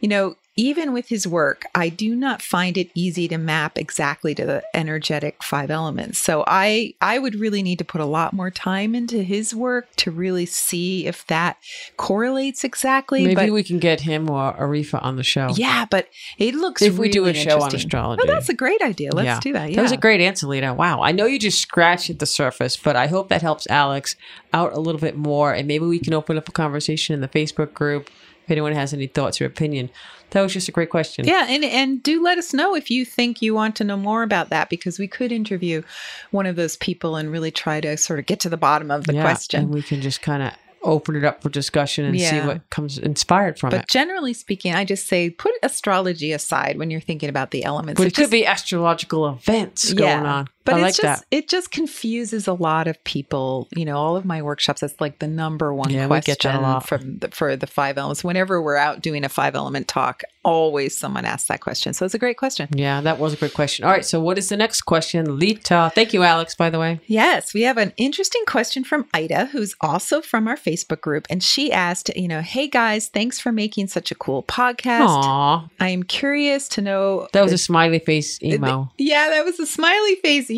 You 0.00 0.08
know, 0.08 0.36
even 0.58 0.92
with 0.92 1.08
his 1.08 1.24
work, 1.24 1.66
I 1.72 1.88
do 1.88 2.16
not 2.16 2.42
find 2.42 2.76
it 2.76 2.90
easy 2.92 3.28
to 3.28 3.38
map 3.38 3.78
exactly 3.78 4.34
to 4.34 4.44
the 4.44 4.64
energetic 4.74 5.40
five 5.40 5.70
elements. 5.70 6.18
So 6.18 6.42
I 6.48 6.94
I 7.00 7.20
would 7.20 7.36
really 7.36 7.62
need 7.62 7.78
to 7.78 7.84
put 7.84 8.00
a 8.00 8.04
lot 8.04 8.32
more 8.32 8.50
time 8.50 8.96
into 8.96 9.22
his 9.22 9.54
work 9.54 9.86
to 9.98 10.10
really 10.10 10.46
see 10.46 11.06
if 11.06 11.24
that 11.28 11.58
correlates 11.96 12.64
exactly. 12.64 13.22
Maybe 13.22 13.36
but 13.36 13.50
we 13.52 13.62
can 13.62 13.78
get 13.78 14.00
him 14.00 14.28
or 14.28 14.52
Arifa 14.54 15.00
on 15.00 15.14
the 15.14 15.22
show. 15.22 15.50
yeah, 15.54 15.86
but 15.88 16.08
it 16.38 16.56
looks 16.56 16.82
If 16.82 16.98
we 16.98 17.08
do 17.08 17.24
really 17.24 17.38
a 17.38 17.42
show 17.42 17.60
on 17.62 17.72
astrology. 17.72 18.22
Oh, 18.24 18.26
that's 18.26 18.48
a 18.48 18.54
great 18.54 18.82
idea. 18.82 19.10
Let's 19.14 19.26
Yeah. 19.26 19.40
do 19.40 19.52
that. 19.52 19.70
Yeah. 19.70 19.76
That 19.76 19.82
was 19.82 19.92
a 19.92 19.96
great 19.96 20.20
answer, 20.20 20.48
Lita. 20.48 20.74
Wow. 20.74 21.02
I 21.02 21.12
know 21.12 21.26
you 21.26 21.38
just 21.38 21.60
scratched 21.60 22.10
at 22.10 22.18
the 22.18 22.26
surface, 22.26 22.76
but 22.76 22.96
I 22.96 23.06
hope 23.06 23.28
that 23.28 23.42
helps 23.42 23.68
Alex 23.70 24.16
out 24.52 24.72
a 24.72 24.80
little 24.80 25.00
bit 25.00 25.16
more. 25.16 25.52
And 25.52 25.68
maybe 25.68 25.86
we 25.86 26.00
can 26.00 26.14
open 26.14 26.36
up 26.36 26.48
a 26.48 26.52
conversation 26.52 27.14
in 27.14 27.20
the 27.20 27.28
Facebook 27.28 27.74
group 27.74 28.10
if 28.44 28.50
anyone 28.50 28.72
has 28.72 28.92
any 28.92 29.06
thoughts 29.06 29.40
or 29.40 29.44
opinion. 29.44 29.90
That 30.30 30.42
was 30.42 30.52
just 30.52 30.68
a 30.68 30.72
great 30.72 30.90
question. 30.90 31.26
yeah, 31.26 31.46
and 31.48 31.64
and 31.64 32.02
do 32.02 32.22
let 32.22 32.38
us 32.38 32.52
know 32.52 32.74
if 32.74 32.90
you 32.90 33.04
think 33.04 33.40
you 33.40 33.54
want 33.54 33.76
to 33.76 33.84
know 33.84 33.96
more 33.96 34.22
about 34.22 34.50
that 34.50 34.68
because 34.70 34.98
we 34.98 35.08
could 35.08 35.32
interview 35.32 35.82
one 36.30 36.46
of 36.46 36.56
those 36.56 36.76
people 36.76 37.16
and 37.16 37.30
really 37.32 37.50
try 37.50 37.80
to 37.80 37.96
sort 37.96 38.18
of 38.18 38.26
get 38.26 38.40
to 38.40 38.48
the 38.48 38.56
bottom 38.56 38.90
of 38.90 39.04
the 39.06 39.14
Yeah, 39.14 39.22
question. 39.22 39.62
And 39.64 39.70
we 39.74 39.82
can 39.82 40.00
just 40.02 40.20
kind 40.22 40.42
of 40.42 40.52
open 40.82 41.16
it 41.16 41.24
up 41.24 41.42
for 41.42 41.48
discussion 41.48 42.04
and 42.04 42.18
see 42.20 42.38
what 42.40 42.68
comes 42.70 42.98
inspired 42.98 43.58
from 43.58 43.70
But 43.70 43.76
it. 43.76 43.80
But 43.80 43.88
generally 43.88 44.32
speaking, 44.32 44.74
I 44.74 44.84
just 44.84 45.08
say 45.08 45.28
put 45.28 45.52
astrology 45.62 46.30
aside 46.32 46.78
when 46.78 46.88
you're 46.90 47.00
thinking 47.00 47.28
about 47.28 47.50
the 47.50 47.64
elements. 47.64 47.98
But 47.98 48.04
it 48.04 48.08
It 48.08 48.14
could 48.14 48.22
just- 48.22 48.30
be 48.32 48.46
astrological 48.46 49.26
events 49.28 49.92
going 49.92 50.24
on. 50.24 50.48
But 50.68 50.82
I 50.82 50.88
it's 50.88 50.98
like 50.98 51.06
just 51.08 51.20
that. 51.22 51.36
it 51.36 51.48
just 51.48 51.70
confuses 51.70 52.46
a 52.46 52.52
lot 52.52 52.88
of 52.88 53.02
people. 53.04 53.68
You 53.74 53.84
know, 53.84 53.96
all 53.96 54.16
of 54.16 54.24
my 54.24 54.42
workshops. 54.42 54.80
That's 54.80 55.00
like 55.00 55.18
the 55.18 55.28
number 55.28 55.72
one 55.72 55.90
Yeah, 55.90 56.04
we 56.04 56.08
question 56.08 56.32
get 56.32 56.42
that 56.42 56.54
a 56.56 56.60
lot. 56.60 56.86
from 56.86 57.18
the, 57.18 57.28
for 57.28 57.56
the 57.56 57.66
five 57.66 57.98
elements. 57.98 58.22
Whenever 58.22 58.60
we're 58.60 58.76
out 58.76 59.00
doing 59.02 59.24
a 59.24 59.28
five 59.28 59.54
element 59.54 59.88
talk, 59.88 60.22
always 60.44 60.96
someone 60.96 61.24
asks 61.24 61.48
that 61.48 61.60
question. 61.60 61.92
So 61.92 62.04
it's 62.04 62.14
a 62.14 62.18
great 62.18 62.36
question. 62.36 62.68
Yeah, 62.72 63.00
that 63.02 63.18
was 63.18 63.32
a 63.32 63.36
great 63.36 63.54
question. 63.54 63.84
All 63.84 63.90
right, 63.90 64.04
so 64.04 64.20
what 64.20 64.38
is 64.38 64.48
the 64.48 64.56
next 64.56 64.82
question? 64.82 65.38
Lita. 65.38 65.92
Thank 65.94 66.12
you, 66.12 66.22
Alex, 66.22 66.54
by 66.54 66.70
the 66.70 66.78
way. 66.78 67.00
Yes, 67.06 67.52
we 67.54 67.62
have 67.62 67.76
an 67.78 67.92
interesting 67.96 68.42
question 68.46 68.84
from 68.84 69.06
Ida, 69.14 69.46
who's 69.46 69.74
also 69.80 70.20
from 70.20 70.48
our 70.48 70.56
Facebook 70.56 71.00
group. 71.00 71.26
And 71.30 71.42
she 71.42 71.72
asked, 71.72 72.10
you 72.16 72.28
know, 72.28 72.40
hey 72.40 72.68
guys, 72.68 73.08
thanks 73.08 73.38
for 73.38 73.52
making 73.52 73.88
such 73.88 74.10
a 74.10 74.14
cool 74.14 74.42
podcast. 74.42 75.06
Aw, 75.08 75.68
I 75.80 75.88
am 75.88 76.02
curious 76.02 76.68
to 76.70 76.82
know. 76.82 77.28
that 77.32 77.42
was 77.42 77.52
a 77.52 77.58
smiley 77.58 77.98
face 77.98 78.42
email. 78.42 78.92
Yeah, 78.98 79.28
that 79.30 79.44
was 79.44 79.58
a 79.60 79.66
smiley 79.66 80.16
face 80.16 80.50
email. 80.50 80.57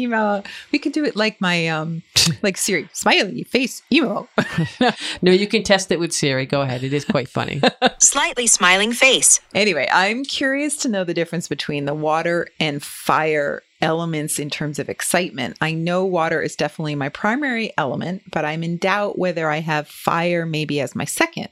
We 0.73 0.79
could 0.79 0.93
do 0.93 1.05
it 1.05 1.17
like 1.17 1.41
my, 1.41 1.69
um, 1.69 2.03
like 2.43 2.57
Siri, 2.57 2.89
smiley 2.93 3.45
face 3.45 3.83
email. 3.93 4.29
No, 5.23 5.33
you 5.33 5.47
can 5.47 5.63
test 5.63 5.91
it 5.93 6.01
with 6.01 6.13
Siri. 6.13 6.47
Go 6.47 6.63
ahead. 6.63 6.83
It 6.83 6.93
is 6.93 7.05
quite 7.05 7.29
funny. 7.29 7.61
Slightly 7.99 8.47
smiling 8.47 8.93
face. 8.93 9.41
Anyway, 9.55 9.87
I'm 9.93 10.25
curious 10.25 10.77
to 10.79 10.89
know 10.89 11.05
the 11.05 11.15
difference 11.15 11.49
between 11.49 11.85
the 11.85 11.95
water 11.95 12.49
and 12.59 12.83
fire 12.83 13.63
elements 13.83 14.39
in 14.39 14.51
terms 14.51 14.79
of 14.79 14.89
excitement. 14.89 15.57
I 15.61 15.73
know 15.73 16.05
water 16.05 16.43
is 16.43 16.57
definitely 16.57 16.95
my 16.95 17.09
primary 17.09 17.73
element, 17.79 18.23
but 18.31 18.45
I'm 18.45 18.63
in 18.63 18.77
doubt 18.77 19.19
whether 19.19 19.49
I 19.49 19.59
have 19.61 19.89
fire 19.89 20.45
maybe 20.45 20.81
as 20.81 20.95
my 20.95 21.05
second. 21.05 21.49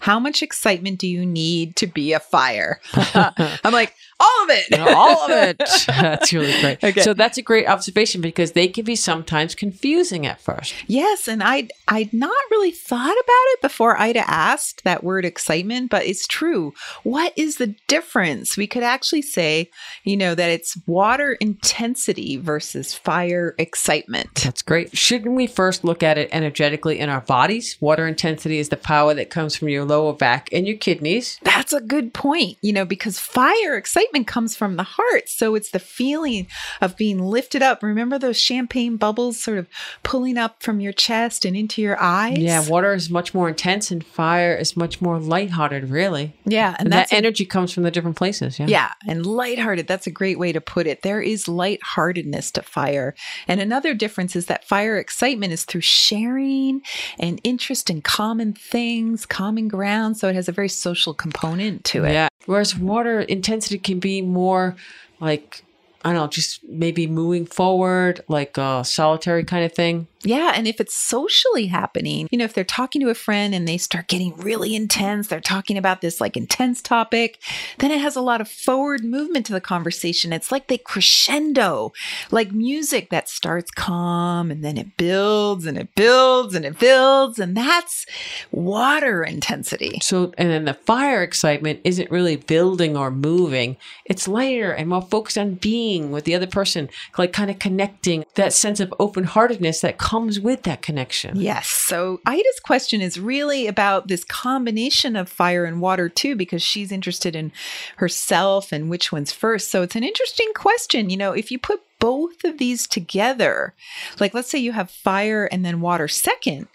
How 0.00 0.18
much 0.18 0.42
excitement 0.42 0.98
do 0.98 1.08
you 1.08 1.26
need 1.26 1.76
to 1.76 1.86
be 1.86 2.12
a 2.12 2.20
fire? 2.20 2.80
I'm 2.94 3.72
like, 3.72 3.94
all 4.22 4.44
of 4.44 4.50
it. 4.50 4.78
All 4.78 5.24
of 5.24 5.30
it. 5.30 5.58
That's 5.86 6.32
really 6.32 6.60
great. 6.60 6.82
Okay. 6.82 7.00
So 7.02 7.14
that's 7.14 7.38
a 7.38 7.42
great 7.42 7.66
observation 7.66 8.20
because 8.20 8.52
they 8.52 8.68
can 8.68 8.84
be 8.84 8.96
sometimes 8.96 9.54
confusing 9.54 10.26
at 10.26 10.40
first. 10.40 10.74
Yes, 10.86 11.28
and 11.28 11.42
I'd 11.42 11.72
I'd 11.88 12.12
not 12.12 12.36
really 12.50 12.70
thought 12.70 13.04
about 13.04 13.46
it 13.52 13.62
before 13.62 13.98
Ida 13.98 14.28
asked 14.28 14.84
that 14.84 15.02
word 15.04 15.24
excitement, 15.24 15.90
but 15.90 16.04
it's 16.04 16.26
true. 16.26 16.72
What 17.02 17.32
is 17.36 17.56
the 17.56 17.74
difference? 17.86 18.56
We 18.56 18.66
could 18.66 18.82
actually 18.82 19.22
say, 19.22 19.70
you 20.04 20.16
know, 20.16 20.34
that 20.34 20.50
it's 20.50 20.76
water 20.86 21.32
intensity 21.32 22.36
versus 22.36 22.94
fire 22.94 23.54
excitement. 23.58 24.42
That's 24.44 24.62
great. 24.62 24.96
Shouldn't 24.96 25.34
we 25.34 25.46
first 25.46 25.84
look 25.84 26.02
at 26.02 26.18
it 26.18 26.28
energetically 26.32 26.98
in 26.98 27.08
our 27.08 27.20
bodies? 27.20 27.76
Water 27.80 28.06
intensity 28.06 28.58
is 28.58 28.68
the 28.68 28.76
power 28.76 29.14
that 29.14 29.30
comes 29.30 29.56
from 29.56 29.68
your 29.68 29.84
lower 29.84 30.12
back 30.12 30.48
and 30.52 30.66
your 30.66 30.76
kidneys. 30.76 31.38
That's 31.42 31.72
a 31.72 31.80
good 31.80 32.12
point, 32.12 32.58
you 32.60 32.72
know, 32.72 32.84
because 32.84 33.18
fire 33.18 33.76
excitement 33.76 34.11
comes 34.20 34.54
from 34.54 34.76
the 34.76 34.82
heart. 34.82 35.28
So 35.28 35.54
it's 35.54 35.70
the 35.70 35.78
feeling 35.78 36.46
of 36.80 36.96
being 36.96 37.18
lifted 37.18 37.62
up. 37.62 37.82
Remember 37.82 38.18
those 38.18 38.38
champagne 38.38 38.96
bubbles 38.96 39.40
sort 39.40 39.58
of 39.58 39.68
pulling 40.02 40.38
up 40.38 40.62
from 40.62 40.80
your 40.80 40.92
chest 40.92 41.44
and 41.44 41.56
into 41.56 41.80
your 41.82 42.00
eyes? 42.00 42.38
Yeah, 42.38 42.68
water 42.68 42.92
is 42.92 43.10
much 43.10 43.34
more 43.34 43.48
intense 43.48 43.90
and 43.90 44.04
fire 44.04 44.54
is 44.54 44.76
much 44.76 45.00
more 45.00 45.18
lighthearted, 45.18 45.90
really. 45.90 46.34
Yeah. 46.44 46.76
And, 46.78 46.92
that's 46.92 47.10
that 47.10 47.16
a- 47.16 47.18
energy 47.18 47.44
comes 47.44 47.72
from 47.72 47.82
the 47.82 47.90
different 47.90 48.16
places. 48.16 48.58
Yeah. 48.58 48.66
Yeah, 48.68 48.92
and 49.06 49.24
lighthearted. 49.26 49.86
That's 49.86 50.06
a 50.06 50.10
great 50.10 50.38
way 50.38 50.52
to 50.52 50.60
put 50.60 50.86
it. 50.86 51.02
There 51.02 51.20
is 51.20 51.48
lightheartedness 51.48 52.50
to 52.52 52.62
fire. 52.62 53.14
And 53.48 53.60
another 53.60 53.94
difference 53.94 54.36
is 54.36 54.46
that 54.46 54.64
fire 54.64 54.98
excitement 54.98 55.52
is 55.52 55.64
through 55.64 55.80
sharing 55.80 56.82
and 57.18 57.40
interest 57.44 57.90
in 57.90 58.02
common 58.02 58.52
things, 58.52 59.26
common 59.26 59.68
ground. 59.68 60.16
So 60.16 60.28
it 60.28 60.34
has 60.34 60.48
a 60.48 60.52
very 60.52 60.68
social 60.68 61.14
component 61.14 61.84
to 61.86 62.04
it. 62.04 62.12
Yeah. 62.12 62.28
Whereas 62.46 62.76
water 62.76 63.20
intensity 63.20 63.78
can 63.78 64.00
be 64.02 64.20
more 64.20 64.76
like, 65.20 65.64
I 66.04 66.12
don't 66.12 66.20
know, 66.20 66.26
just 66.26 66.62
maybe 66.64 67.06
moving 67.06 67.46
forward, 67.46 68.22
like 68.28 68.58
a 68.58 68.84
solitary 68.84 69.44
kind 69.44 69.64
of 69.64 69.72
thing. 69.72 70.08
Yeah, 70.24 70.52
and 70.54 70.66
if 70.68 70.80
it's 70.80 70.94
socially 70.94 71.66
happening, 71.66 72.28
you 72.30 72.38
know, 72.38 72.44
if 72.44 72.54
they're 72.54 72.64
talking 72.64 73.00
to 73.00 73.10
a 73.10 73.14
friend 73.14 73.54
and 73.54 73.66
they 73.66 73.78
start 73.78 74.08
getting 74.08 74.36
really 74.36 74.74
intense, 74.74 75.28
they're 75.28 75.40
talking 75.40 75.76
about 75.76 76.00
this 76.00 76.20
like 76.20 76.36
intense 76.36 76.80
topic, 76.80 77.42
then 77.78 77.90
it 77.90 78.00
has 78.00 78.16
a 78.16 78.20
lot 78.20 78.40
of 78.40 78.48
forward 78.48 79.04
movement 79.04 79.46
to 79.46 79.52
the 79.52 79.60
conversation. 79.60 80.32
It's 80.32 80.52
like 80.52 80.68
they 80.68 80.78
crescendo, 80.78 81.92
like 82.30 82.52
music 82.52 83.10
that 83.10 83.28
starts 83.28 83.70
calm 83.70 84.50
and 84.50 84.64
then 84.64 84.78
it 84.78 84.96
builds 84.96 85.66
and 85.66 85.76
it 85.76 85.94
builds 85.94 86.54
and 86.54 86.64
it 86.64 86.78
builds. 86.78 87.38
And 87.38 87.56
that's 87.56 88.06
water 88.50 89.24
intensity. 89.24 89.98
So, 90.02 90.32
and 90.38 90.50
then 90.50 90.64
the 90.64 90.74
fire 90.74 91.22
excitement 91.22 91.80
isn't 91.84 92.10
really 92.10 92.36
building 92.36 92.96
or 92.96 93.10
moving. 93.10 93.76
It's 94.04 94.28
lighter 94.28 94.72
and 94.72 94.88
more 94.88 95.02
focused 95.02 95.38
on 95.38 95.54
being 95.54 96.12
with 96.12 96.24
the 96.24 96.34
other 96.34 96.46
person, 96.46 96.88
like 97.18 97.32
kind 97.32 97.50
of 97.50 97.58
connecting 97.58 98.24
that 98.34 98.52
sense 98.52 98.80
of 98.80 98.94
open 99.00 99.24
heartedness 99.24 99.80
that 99.80 99.98
comes 100.12 100.38
with 100.38 100.64
that 100.64 100.82
connection. 100.82 101.40
Yes. 101.40 101.68
So 101.68 102.20
Ida's 102.26 102.60
question 102.62 103.00
is 103.00 103.18
really 103.18 103.66
about 103.66 104.08
this 104.08 104.24
combination 104.24 105.16
of 105.16 105.26
fire 105.26 105.64
and 105.64 105.80
water, 105.80 106.10
too, 106.10 106.36
because 106.36 106.62
she's 106.62 106.92
interested 106.92 107.34
in 107.34 107.50
herself 107.96 108.72
and 108.72 108.90
which 108.90 109.10
one's 109.10 109.32
first. 109.32 109.70
So 109.70 109.80
it's 109.80 109.96
an 109.96 110.04
interesting 110.04 110.52
question. 110.54 111.08
You 111.08 111.16
know, 111.16 111.32
if 111.32 111.50
you 111.50 111.58
put 111.58 111.80
both 112.02 112.42
of 112.42 112.58
these 112.58 112.88
together, 112.88 113.74
like 114.18 114.34
let's 114.34 114.50
say 114.50 114.58
you 114.58 114.72
have 114.72 114.90
fire 114.90 115.44
and 115.52 115.64
then 115.64 115.80
water 115.80 116.08
second, 116.08 116.66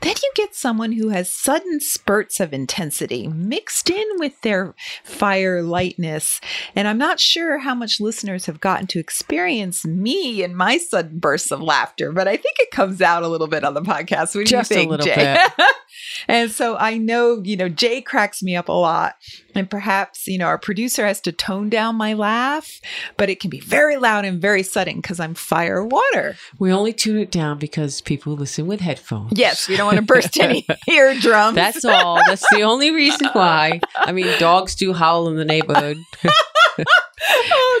then 0.00 0.14
you 0.22 0.30
get 0.36 0.54
someone 0.54 0.92
who 0.92 1.08
has 1.08 1.28
sudden 1.28 1.80
spurts 1.80 2.38
of 2.38 2.52
intensity 2.52 3.26
mixed 3.26 3.90
in 3.90 4.06
with 4.14 4.40
their 4.42 4.76
fire 5.02 5.60
lightness. 5.60 6.40
And 6.76 6.86
I'm 6.86 6.98
not 6.98 7.18
sure 7.18 7.58
how 7.58 7.74
much 7.74 8.00
listeners 8.00 8.46
have 8.46 8.60
gotten 8.60 8.86
to 8.88 9.00
experience 9.00 9.84
me 9.84 10.44
and 10.44 10.56
my 10.56 10.78
sudden 10.78 11.18
bursts 11.18 11.50
of 11.50 11.60
laughter, 11.60 12.12
but 12.12 12.28
I 12.28 12.36
think 12.36 12.56
it 12.60 12.70
comes 12.70 13.02
out 13.02 13.24
a 13.24 13.28
little 13.28 13.48
bit 13.48 13.64
on 13.64 13.74
the 13.74 13.82
podcast. 13.82 14.36
What 14.36 14.44
do 14.46 14.52
Just 14.52 14.70
you 14.70 14.76
think, 14.76 14.90
little 14.92 15.04
Jay? 15.04 15.36
and 16.28 16.52
so 16.52 16.76
I 16.76 16.96
know, 16.96 17.42
you 17.42 17.56
know, 17.56 17.68
Jay 17.68 18.00
cracks 18.00 18.40
me 18.40 18.54
up 18.54 18.68
a 18.68 18.72
lot. 18.72 19.16
And 19.56 19.70
perhaps, 19.70 20.26
you 20.26 20.38
know, 20.38 20.46
our 20.46 20.58
producer 20.58 21.06
has 21.06 21.20
to 21.22 21.32
tone 21.32 21.68
down 21.68 21.96
my 21.96 22.14
laugh, 22.14 22.80
but 23.16 23.30
it 23.30 23.40
can 23.40 23.50
be 23.50 23.60
very 23.60 23.96
loud 23.96 24.24
and 24.24 24.40
very 24.40 24.62
sudden 24.62 24.96
because 24.96 25.20
I'm 25.20 25.34
fire 25.34 25.84
water. 25.84 26.36
We 26.58 26.72
only 26.72 26.92
tune 26.92 27.18
it 27.18 27.30
down 27.30 27.58
because 27.58 28.00
people 28.00 28.34
listen 28.34 28.66
with 28.66 28.80
headphones. 28.80 29.32
Yes, 29.34 29.68
we 29.68 29.76
don't 29.76 29.86
want 29.86 29.98
to 29.98 30.02
burst 30.02 30.38
any 30.40 30.66
eardrums. 30.88 31.54
That's 31.54 31.84
all. 31.84 32.16
That's 32.26 32.44
the 32.50 32.62
only 32.62 32.90
reason 32.90 33.28
why. 33.32 33.80
I 33.96 34.12
mean, 34.12 34.26
dogs 34.38 34.74
do 34.74 34.92
howl 34.92 35.28
in 35.28 35.36
the 35.36 35.44
neighborhood. 35.44 35.98
oh 37.28 37.80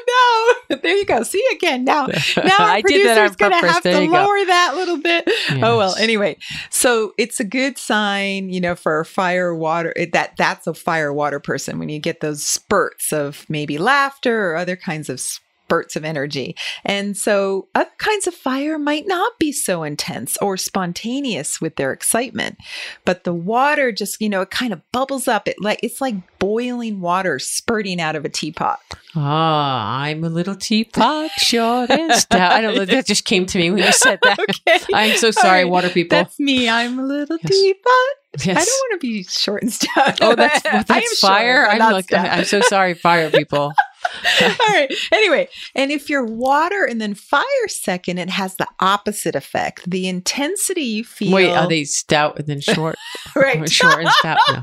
no! 0.68 0.76
There 0.82 0.96
you 0.96 1.06
go. 1.06 1.22
See 1.22 1.44
again. 1.52 1.84
Now, 1.84 2.06
now 2.36 2.56
our 2.58 2.80
producer's 2.80 3.36
gonna 3.36 3.56
have 3.66 3.82
There 3.82 3.94
to 3.94 4.02
you 4.04 4.10
go. 4.10 4.14
lower 4.14 4.44
that 4.46 4.72
little 4.76 4.98
bit. 4.98 5.24
Oh 5.62 5.78
well. 5.78 5.94
Anyway, 5.96 6.36
so 6.70 7.12
it's 7.18 7.40
a 7.40 7.44
good 7.44 7.78
sign, 7.78 8.50
you 8.50 8.60
know, 8.60 8.74
for 8.74 9.00
a 9.00 9.04
fire 9.04 9.54
water 9.54 9.92
that 10.12 10.32
that's 10.36 10.66
a 10.66 10.74
fire 10.74 11.12
water 11.12 11.40
person 11.40 11.78
when 11.78 11.88
you 11.88 11.98
get 11.98 12.20
those 12.20 12.44
spurts 12.44 13.12
of 13.12 13.44
maybe 13.48 13.78
laughter 13.78 14.50
or 14.50 14.56
other 14.56 14.76
kinds 14.76 15.08
of 15.08 15.20
spurts 15.66 15.96
of 15.96 16.04
energy. 16.04 16.54
And 16.84 17.16
so 17.16 17.66
other 17.74 17.90
kinds 17.98 18.28
of 18.28 18.34
fire 18.34 18.78
might 18.78 19.06
not 19.08 19.36
be 19.40 19.50
so 19.50 19.82
intense 19.82 20.36
or 20.38 20.56
spontaneous 20.56 21.60
with 21.60 21.74
their 21.74 21.92
excitement. 21.92 22.56
But 23.04 23.24
the 23.24 23.34
water 23.34 23.90
just, 23.90 24.20
you 24.20 24.28
know, 24.28 24.42
it 24.42 24.50
kind 24.50 24.72
of 24.72 24.80
bubbles 24.92 25.26
up. 25.26 25.48
It 25.48 25.56
like 25.60 25.80
it's 25.82 26.00
like 26.00 26.14
boiling 26.38 27.00
water 27.00 27.40
spurting 27.40 28.00
out 28.00 28.14
of 28.14 28.24
a 28.24 28.28
teapot. 28.28 28.78
Ah, 29.16 29.98
I'm 30.02 30.22
a 30.22 30.28
little 30.28 30.54
teapot, 30.54 31.30
short 31.32 31.90
and 31.90 32.12
stout. 32.12 32.52
I 32.52 32.60
don't 32.60 32.76
know. 32.76 32.84
That 32.84 33.06
just 33.06 33.24
came 33.24 33.44
to 33.46 33.58
me 33.58 33.70
when 33.70 33.82
you 33.82 33.92
said 33.92 34.20
that. 34.22 34.38
Okay. 34.68 34.78
I'm 34.94 35.16
so 35.16 35.30
sorry, 35.32 35.64
right. 35.64 35.70
water 35.70 35.88
people. 35.88 36.16
That's 36.16 36.38
me. 36.38 36.68
I'm 36.68 36.98
a 36.98 37.02
little 37.04 37.38
Yes. 37.42 37.50
teapot. 37.50 38.46
yes. 38.46 38.56
I 38.58 38.64
don't 38.64 38.90
want 38.90 39.00
to 39.00 39.06
be 39.06 39.22
short 39.24 39.62
and 39.62 39.72
stout. 39.72 40.18
Oh, 40.20 40.34
that's 40.36 40.62
well, 40.64 40.74
I 40.74 40.78
am 40.78 40.84
that's 40.86 41.18
short, 41.18 41.30
fire. 41.32 41.66
but 41.70 41.80
I'm 41.82 41.92
like. 41.92 42.12
I'm 42.12 42.44
so 42.44 42.60
sorry, 42.60 42.94
fire 42.94 43.30
people. 43.30 43.72
All 44.42 44.48
right. 44.68 44.92
Anyway, 45.12 45.48
and 45.74 45.90
if 45.90 46.08
you're 46.08 46.24
water 46.24 46.84
and 46.84 47.00
then 47.00 47.14
fire 47.14 47.44
second, 47.68 48.18
it 48.18 48.30
has 48.30 48.56
the 48.56 48.66
opposite 48.80 49.34
effect. 49.34 49.88
The 49.88 50.08
intensity 50.08 50.82
you 50.82 51.04
feel. 51.04 51.32
Wait, 51.32 51.50
are 51.52 51.68
they 51.68 51.84
stout 51.84 52.38
and 52.38 52.46
then 52.46 52.60
short? 52.60 52.96
right? 53.36 53.68
short 53.70 54.00
and 54.00 54.08
stout. 54.10 54.38
No. 54.50 54.62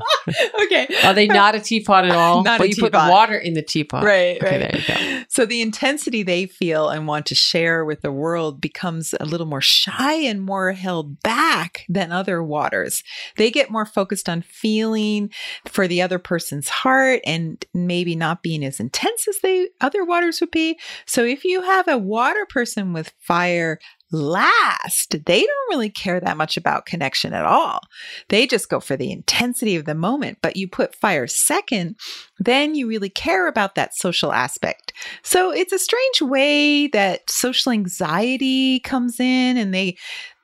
okay. 0.64 0.86
Are 1.04 1.14
they 1.14 1.26
not 1.26 1.54
a 1.54 1.60
teapot 1.60 2.04
at 2.04 2.12
all? 2.12 2.42
Not 2.42 2.58
but 2.58 2.68
you 2.68 2.76
put 2.76 2.92
teapot. 2.92 3.10
water 3.10 3.36
in 3.36 3.54
the 3.54 3.62
teapot. 3.62 4.04
Right, 4.04 4.36
Okay, 4.42 4.60
right. 4.60 4.72
there 4.72 4.80
you 4.80 5.18
go. 5.18 5.24
So 5.28 5.46
the 5.46 5.62
intensity 5.62 6.22
they 6.22 6.46
feel 6.46 6.88
and 6.88 7.06
want 7.06 7.26
to 7.26 7.34
share 7.34 7.84
with 7.84 8.02
the 8.02 8.12
world 8.12 8.60
becomes 8.60 9.14
a 9.18 9.24
little 9.24 9.46
more 9.46 9.60
shy 9.60 10.14
and 10.14 10.42
more 10.42 10.72
held 10.72 11.20
back 11.22 11.84
than 11.88 12.12
other 12.12 12.42
waters. 12.42 13.02
They 13.36 13.50
get 13.50 13.70
more 13.70 13.86
focused 13.86 14.28
on 14.28 14.42
feeling 14.42 15.30
for 15.66 15.88
the 15.88 16.02
other 16.02 16.18
person's 16.18 16.68
heart 16.68 17.20
and 17.26 17.64
maybe 17.74 18.14
not 18.14 18.42
being 18.42 18.64
as 18.64 18.80
intense 18.80 19.26
as 19.28 19.38
they 19.44 19.68
other 19.80 20.04
waters 20.04 20.40
would 20.40 20.50
be. 20.50 20.78
So 21.06 21.24
if 21.24 21.44
you 21.44 21.62
have 21.62 21.86
a 21.86 21.98
water 21.98 22.46
person 22.48 22.92
with 22.92 23.12
fire 23.20 23.78
last. 24.12 25.16
They 25.24 25.40
don't 25.40 25.70
really 25.70 25.90
care 25.90 26.20
that 26.20 26.36
much 26.36 26.56
about 26.56 26.86
connection 26.86 27.32
at 27.32 27.44
all. 27.44 27.80
They 28.28 28.46
just 28.46 28.68
go 28.68 28.80
for 28.80 28.96
the 28.96 29.10
intensity 29.10 29.76
of 29.76 29.84
the 29.84 29.94
moment. 29.94 30.38
But 30.42 30.56
you 30.56 30.68
put 30.68 30.94
fire 30.94 31.26
second, 31.26 31.96
then 32.38 32.74
you 32.74 32.86
really 32.86 33.10
care 33.10 33.48
about 33.48 33.74
that 33.74 33.94
social 33.94 34.32
aspect. 34.32 34.92
So 35.22 35.50
it's 35.50 35.72
a 35.72 35.78
strange 35.78 36.22
way 36.22 36.88
that 36.88 37.30
social 37.30 37.72
anxiety 37.72 38.80
comes 38.80 39.18
in 39.20 39.56
and 39.56 39.74
they 39.74 39.96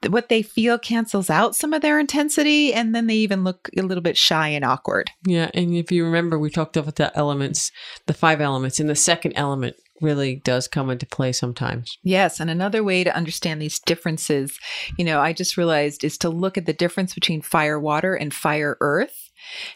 what 0.09 0.31
they 0.31 0.41
feel 0.41 0.79
cancels 0.79 1.29
out 1.29 1.55
some 1.55 1.75
of 1.75 1.83
their 1.83 2.01
intensity 2.01 2.73
and 2.73 2.95
then 2.95 3.07
they 3.07 3.17
even 3.17 3.45
look 3.45 3.69
a 3.77 3.83
little 3.83 4.03
bit 4.03 4.17
shy 4.17 4.49
and 4.49 4.65
awkward. 4.65 5.11
Yeah, 5.27 5.51
and 5.53 5.75
if 5.75 5.93
you 5.93 6.07
remember 6.07 6.39
we 6.39 6.49
talked 6.49 6.79
about 6.79 6.97
the 6.97 7.17
elements, 7.17 7.71
the 8.07 8.15
five 8.15 8.41
elements, 8.41 8.81
and 8.81 8.89
the 8.89 8.97
second 8.97 9.35
element 9.37 9.77
really 10.01 10.37
does 10.37 10.69
come 10.69 10.91
into 10.91 11.07
play 11.07 11.33
sometimes. 11.33 11.99
Yes. 12.03 12.41
And 12.41 12.51
another 12.51 12.83
way 12.83 13.05
to 13.05 13.15
understand 13.15 13.61
these 13.61 13.79
differences, 13.79 14.59
you 14.97 15.05
know, 15.05 15.21
I 15.21 15.33
just 15.33 15.57
realized 15.57 16.05
is 16.05 16.19
to 16.19 16.31
look 16.31 16.57
at 16.57 16.67
the 16.67 16.73
difference 16.73 17.15
between 17.15 17.43
fire 17.43 17.79
water 17.79 18.15
and 18.15 18.33
fire 18.33 18.77
earth. 18.81 19.31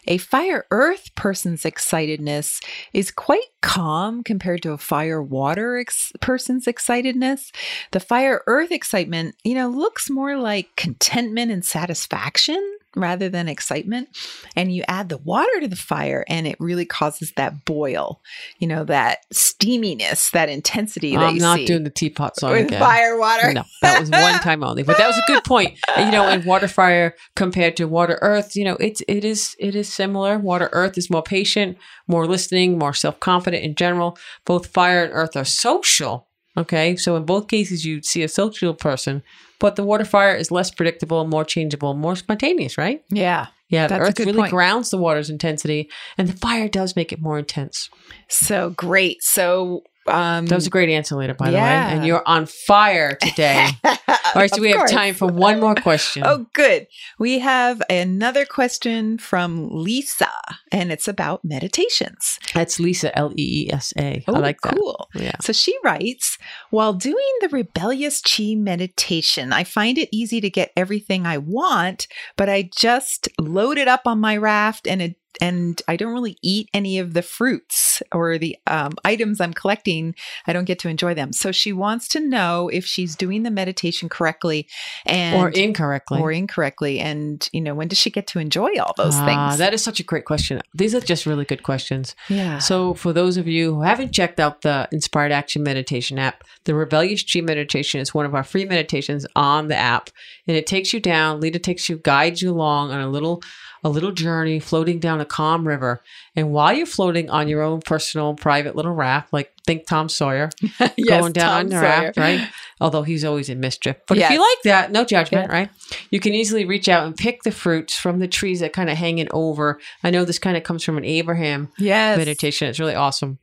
A 0.07 0.17
fire 0.17 0.65
earth 0.71 1.13
person's 1.15 1.63
excitedness 1.63 2.63
is 2.93 3.11
quite 3.11 3.41
calm 3.61 4.23
compared 4.23 4.61
to 4.63 4.73
a 4.73 4.77
fire 4.77 5.21
water 5.21 5.77
ex- 5.77 6.11
person's 6.21 6.65
excitedness. 6.65 7.51
The 7.91 7.99
fire 7.99 8.43
earth 8.47 8.71
excitement, 8.71 9.35
you 9.43 9.55
know, 9.55 9.67
looks 9.67 10.09
more 10.09 10.37
like 10.37 10.75
contentment 10.75 11.51
and 11.51 11.65
satisfaction 11.65 12.77
rather 12.95 13.29
than 13.29 13.47
excitement. 13.47 14.09
And 14.55 14.73
you 14.73 14.83
add 14.87 15.09
the 15.09 15.17
water 15.17 15.59
to 15.61 15.67
the 15.67 15.75
fire, 15.75 16.25
and 16.27 16.47
it 16.47 16.55
really 16.59 16.85
causes 16.85 17.33
that 17.35 17.65
boil, 17.65 18.21
you 18.59 18.67
know, 18.67 18.83
that 18.85 19.19
steaminess, 19.33 20.31
that 20.31 20.49
intensity. 20.49 21.15
I'm 21.15 21.35
you 21.35 21.41
not 21.41 21.57
see 21.59 21.65
doing 21.65 21.83
the 21.83 21.89
teapot 21.89 22.37
song 22.37 22.51
with 22.51 22.67
again. 22.67 22.79
fire 22.79 23.17
water. 23.17 23.53
No, 23.53 23.63
that 23.81 23.99
was 23.99 24.09
one 24.09 24.39
time 24.39 24.63
only. 24.63 24.83
But 24.83 24.97
that 24.97 25.07
was 25.07 25.17
a 25.17 25.23
good 25.27 25.43
point. 25.45 25.77
You 25.97 26.11
know, 26.11 26.27
in 26.29 26.45
water 26.45 26.67
fire 26.67 27.15
compared 27.35 27.77
to 27.77 27.85
water 27.85 28.17
earth, 28.21 28.55
you 28.55 28.63
know, 28.63 28.77
it's 28.79 29.01
it 29.07 29.25
is 29.25 29.55
it 29.59 29.75
is 29.75 29.91
similar. 29.91 30.37
Water 30.37 30.69
earth 30.71 30.97
is 30.97 31.09
more 31.09 31.23
patient, 31.23 31.77
more 32.07 32.27
listening, 32.27 32.77
more 32.77 32.93
self 32.93 33.19
confident 33.19 33.63
in 33.63 33.75
general. 33.75 34.17
Both 34.45 34.67
fire 34.67 35.03
and 35.03 35.13
earth 35.13 35.35
are 35.35 35.45
social. 35.45 36.27
Okay, 36.57 36.95
so 36.95 37.15
in 37.15 37.25
both 37.25 37.47
cases, 37.47 37.83
you 37.83 38.01
see 38.01 38.23
a 38.23 38.27
social 38.27 38.73
person, 38.73 39.23
but 39.59 39.75
the 39.75 39.83
water 39.83 40.05
fire 40.05 40.35
is 40.35 40.51
less 40.51 40.71
predictable, 40.71 41.25
more 41.25 41.43
changeable, 41.43 41.93
more 41.93 42.15
spontaneous, 42.15 42.77
right? 42.77 43.03
Yeah. 43.09 43.47
Yeah, 43.67 43.87
the 43.87 43.99
earth 43.99 44.19
really 44.19 44.33
point. 44.33 44.51
grounds 44.51 44.91
the 44.91 44.97
water's 44.97 45.29
intensity, 45.29 45.89
and 46.17 46.29
the 46.29 46.37
fire 46.37 46.69
does 46.69 46.95
make 46.95 47.11
it 47.11 47.19
more 47.19 47.39
intense. 47.39 47.89
So 48.29 48.69
great. 48.69 49.17
So 49.21 49.81
um 50.07 50.45
That 50.45 50.55
was 50.55 50.67
a 50.67 50.69
great 50.69 50.89
answer, 50.89 51.15
Lita, 51.15 51.33
by 51.33 51.51
the 51.51 51.57
way. 51.57 51.63
And 51.63 52.05
you're 52.05 52.27
on 52.27 52.45
fire 52.45 53.15
today. 53.15 53.69
All 53.85 54.41
right, 54.41 54.53
so 54.53 54.61
we 54.61 54.71
have 54.71 54.89
time 54.89 55.13
for 55.13 55.27
one 55.27 55.59
more 55.61 55.75
question. 55.75 56.23
Oh, 56.25 56.45
good. 56.53 56.87
We 57.19 57.39
have 57.39 57.81
another 57.89 58.45
question 58.45 59.17
from 59.17 59.69
Leesa, 59.69 60.29
and 60.71 60.91
it's 60.91 61.07
about 61.07 61.45
meditations. 61.45 62.37
That's 62.53 62.77
Leesa, 62.79 63.11
L 63.13 63.31
E 63.37 63.67
E 63.67 63.73
S 63.73 63.93
A. 63.97 64.23
Oh, 64.27 64.33
like 64.33 64.59
that. 64.61 64.75
cool. 64.75 65.09
Yeah. 65.13 65.35
So 65.41 65.53
she 65.53 65.75
writes 65.83 66.37
While 66.69 66.93
doing 66.93 67.15
the 67.41 67.49
rebellious 67.49 68.21
chi 68.21 68.55
meditation, 68.55 69.53
I 69.53 69.63
find 69.63 69.97
it 69.97 70.09
easy 70.11 70.41
to 70.41 70.49
get 70.49 70.71
everything 70.75 71.25
I 71.25 71.37
want, 71.37 72.07
but 72.35 72.49
I 72.49 72.69
just 72.75 73.29
load 73.39 73.77
it 73.77 73.87
up 73.87 74.01
on 74.05 74.19
my 74.19 74.35
raft 74.35 74.85
and 74.87 75.01
it 75.01 75.15
and 75.41 75.81
I 75.87 75.95
don't 75.95 76.13
really 76.13 76.37
eat 76.41 76.69
any 76.73 76.99
of 76.99 77.13
the 77.13 77.21
fruits 77.21 78.01
or 78.13 78.37
the 78.37 78.57
um, 78.67 78.93
items 79.03 79.39
I'm 79.41 79.53
collecting. 79.53 80.15
I 80.47 80.53
don't 80.53 80.65
get 80.65 80.79
to 80.79 80.89
enjoy 80.89 81.13
them. 81.13 81.33
So 81.33 81.51
she 81.51 81.71
wants 81.73 82.07
to 82.09 82.19
know 82.19 82.69
if 82.69 82.85
she's 82.85 83.15
doing 83.15 83.43
the 83.43 83.51
meditation 83.51 84.09
correctly 84.09 84.67
and 85.05 85.35
or 85.39 85.49
incorrectly. 85.49 86.19
or 86.19 86.31
incorrectly, 86.31 86.99
and 86.99 87.47
you 87.51 87.61
know 87.61 87.75
when 87.75 87.87
does 87.87 87.97
she 87.97 88.09
get 88.09 88.27
to 88.27 88.39
enjoy 88.39 88.69
all 88.79 88.93
those 88.97 89.15
Ah, 89.15 89.25
things? 89.25 89.59
That 89.59 89.73
is 89.73 89.83
such 89.83 89.99
a 89.99 90.03
great 90.03 90.25
question. 90.25 90.61
These 90.73 90.95
are 90.95 90.99
just 91.01 91.25
really 91.25 91.45
good 91.45 91.63
questions. 91.63 92.15
yeah. 92.29 92.59
So, 92.59 92.93
for 92.93 93.13
those 93.13 93.37
of 93.37 93.47
you 93.47 93.75
who 93.75 93.81
haven't 93.81 94.11
checked 94.11 94.39
out 94.39 94.61
the 94.61 94.87
Inspired 94.91 95.31
Action 95.31 95.63
Meditation 95.63 96.17
app, 96.19 96.43
the 96.65 96.73
Rebellious 96.75 97.23
Chi 97.23 97.41
Meditation 97.41 97.99
is 97.99 98.13
one 98.13 98.25
of 98.25 98.33
our 98.35 98.43
free 98.43 98.65
meditations 98.65 99.25
on 99.35 99.67
the 99.67 99.75
app, 99.75 100.09
and 100.47 100.55
it 100.57 100.67
takes 100.67 100.93
you 100.93 100.99
down. 100.99 101.39
Lita 101.41 101.59
takes 101.59 101.89
you, 101.89 101.97
guides 101.97 102.41
you 102.41 102.51
along 102.51 102.91
on 102.91 102.99
a 103.01 103.09
little, 103.09 103.41
a 103.85 103.89
little 103.89 104.11
journey, 104.11 104.59
floating 104.59 104.97
down 104.97 105.21
a 105.21 105.25
calm 105.25 105.67
river. 105.67 106.01
And 106.35 106.51
while 106.51 106.73
you're 106.73 106.87
floating 106.87 107.29
on 107.29 107.47
your 107.47 107.61
own 107.61 107.81
personal, 107.81 108.33
private 108.33 108.75
little 108.75 108.91
raft, 108.93 109.31
like 109.31 109.53
think 109.63 109.85
Tom 109.85 110.09
Sawyer, 110.09 110.49
Yes, 110.79 111.07
going 111.07 111.33
down 111.33 111.49
Tom 111.49 111.59
on 111.59 111.69
the 111.69 111.79
raft, 111.79 112.17
right? 112.17 112.49
Although 112.81 113.03
he's 113.03 113.23
always 113.23 113.47
in 113.47 113.59
mischief. 113.59 113.97
But 114.07 114.17
if 114.17 114.29
you 114.31 114.39
like 114.39 114.61
that, 114.63 114.91
no 114.91 115.05
judgment, 115.05 115.49
Yeah. 115.49 115.55
right? 115.55 115.69
You 116.09 116.19
can 116.19 116.33
easily 116.33 116.65
reach 116.65 116.89
out 116.89 117.05
and 117.05 117.15
pick 117.15 117.43
the 117.43 117.51
fruits 117.51 117.95
from 117.95 118.17
the 118.17 118.27
trees 118.27 118.59
that 118.61 118.73
kind 118.73 118.89
of 118.89 118.97
hanging 118.97 119.27
over. 119.29 119.79
I 120.03 120.09
know 120.09 120.25
this 120.25 120.39
kind 120.39 120.57
of 120.57 120.63
comes 120.63 120.83
from 120.83 120.97
an 120.97 121.05
Abraham 121.05 121.69
Yes. 121.77 122.17
meditation. 122.17 122.67
It's 122.67 122.79
really 122.79 122.95
awesome. 122.95 123.37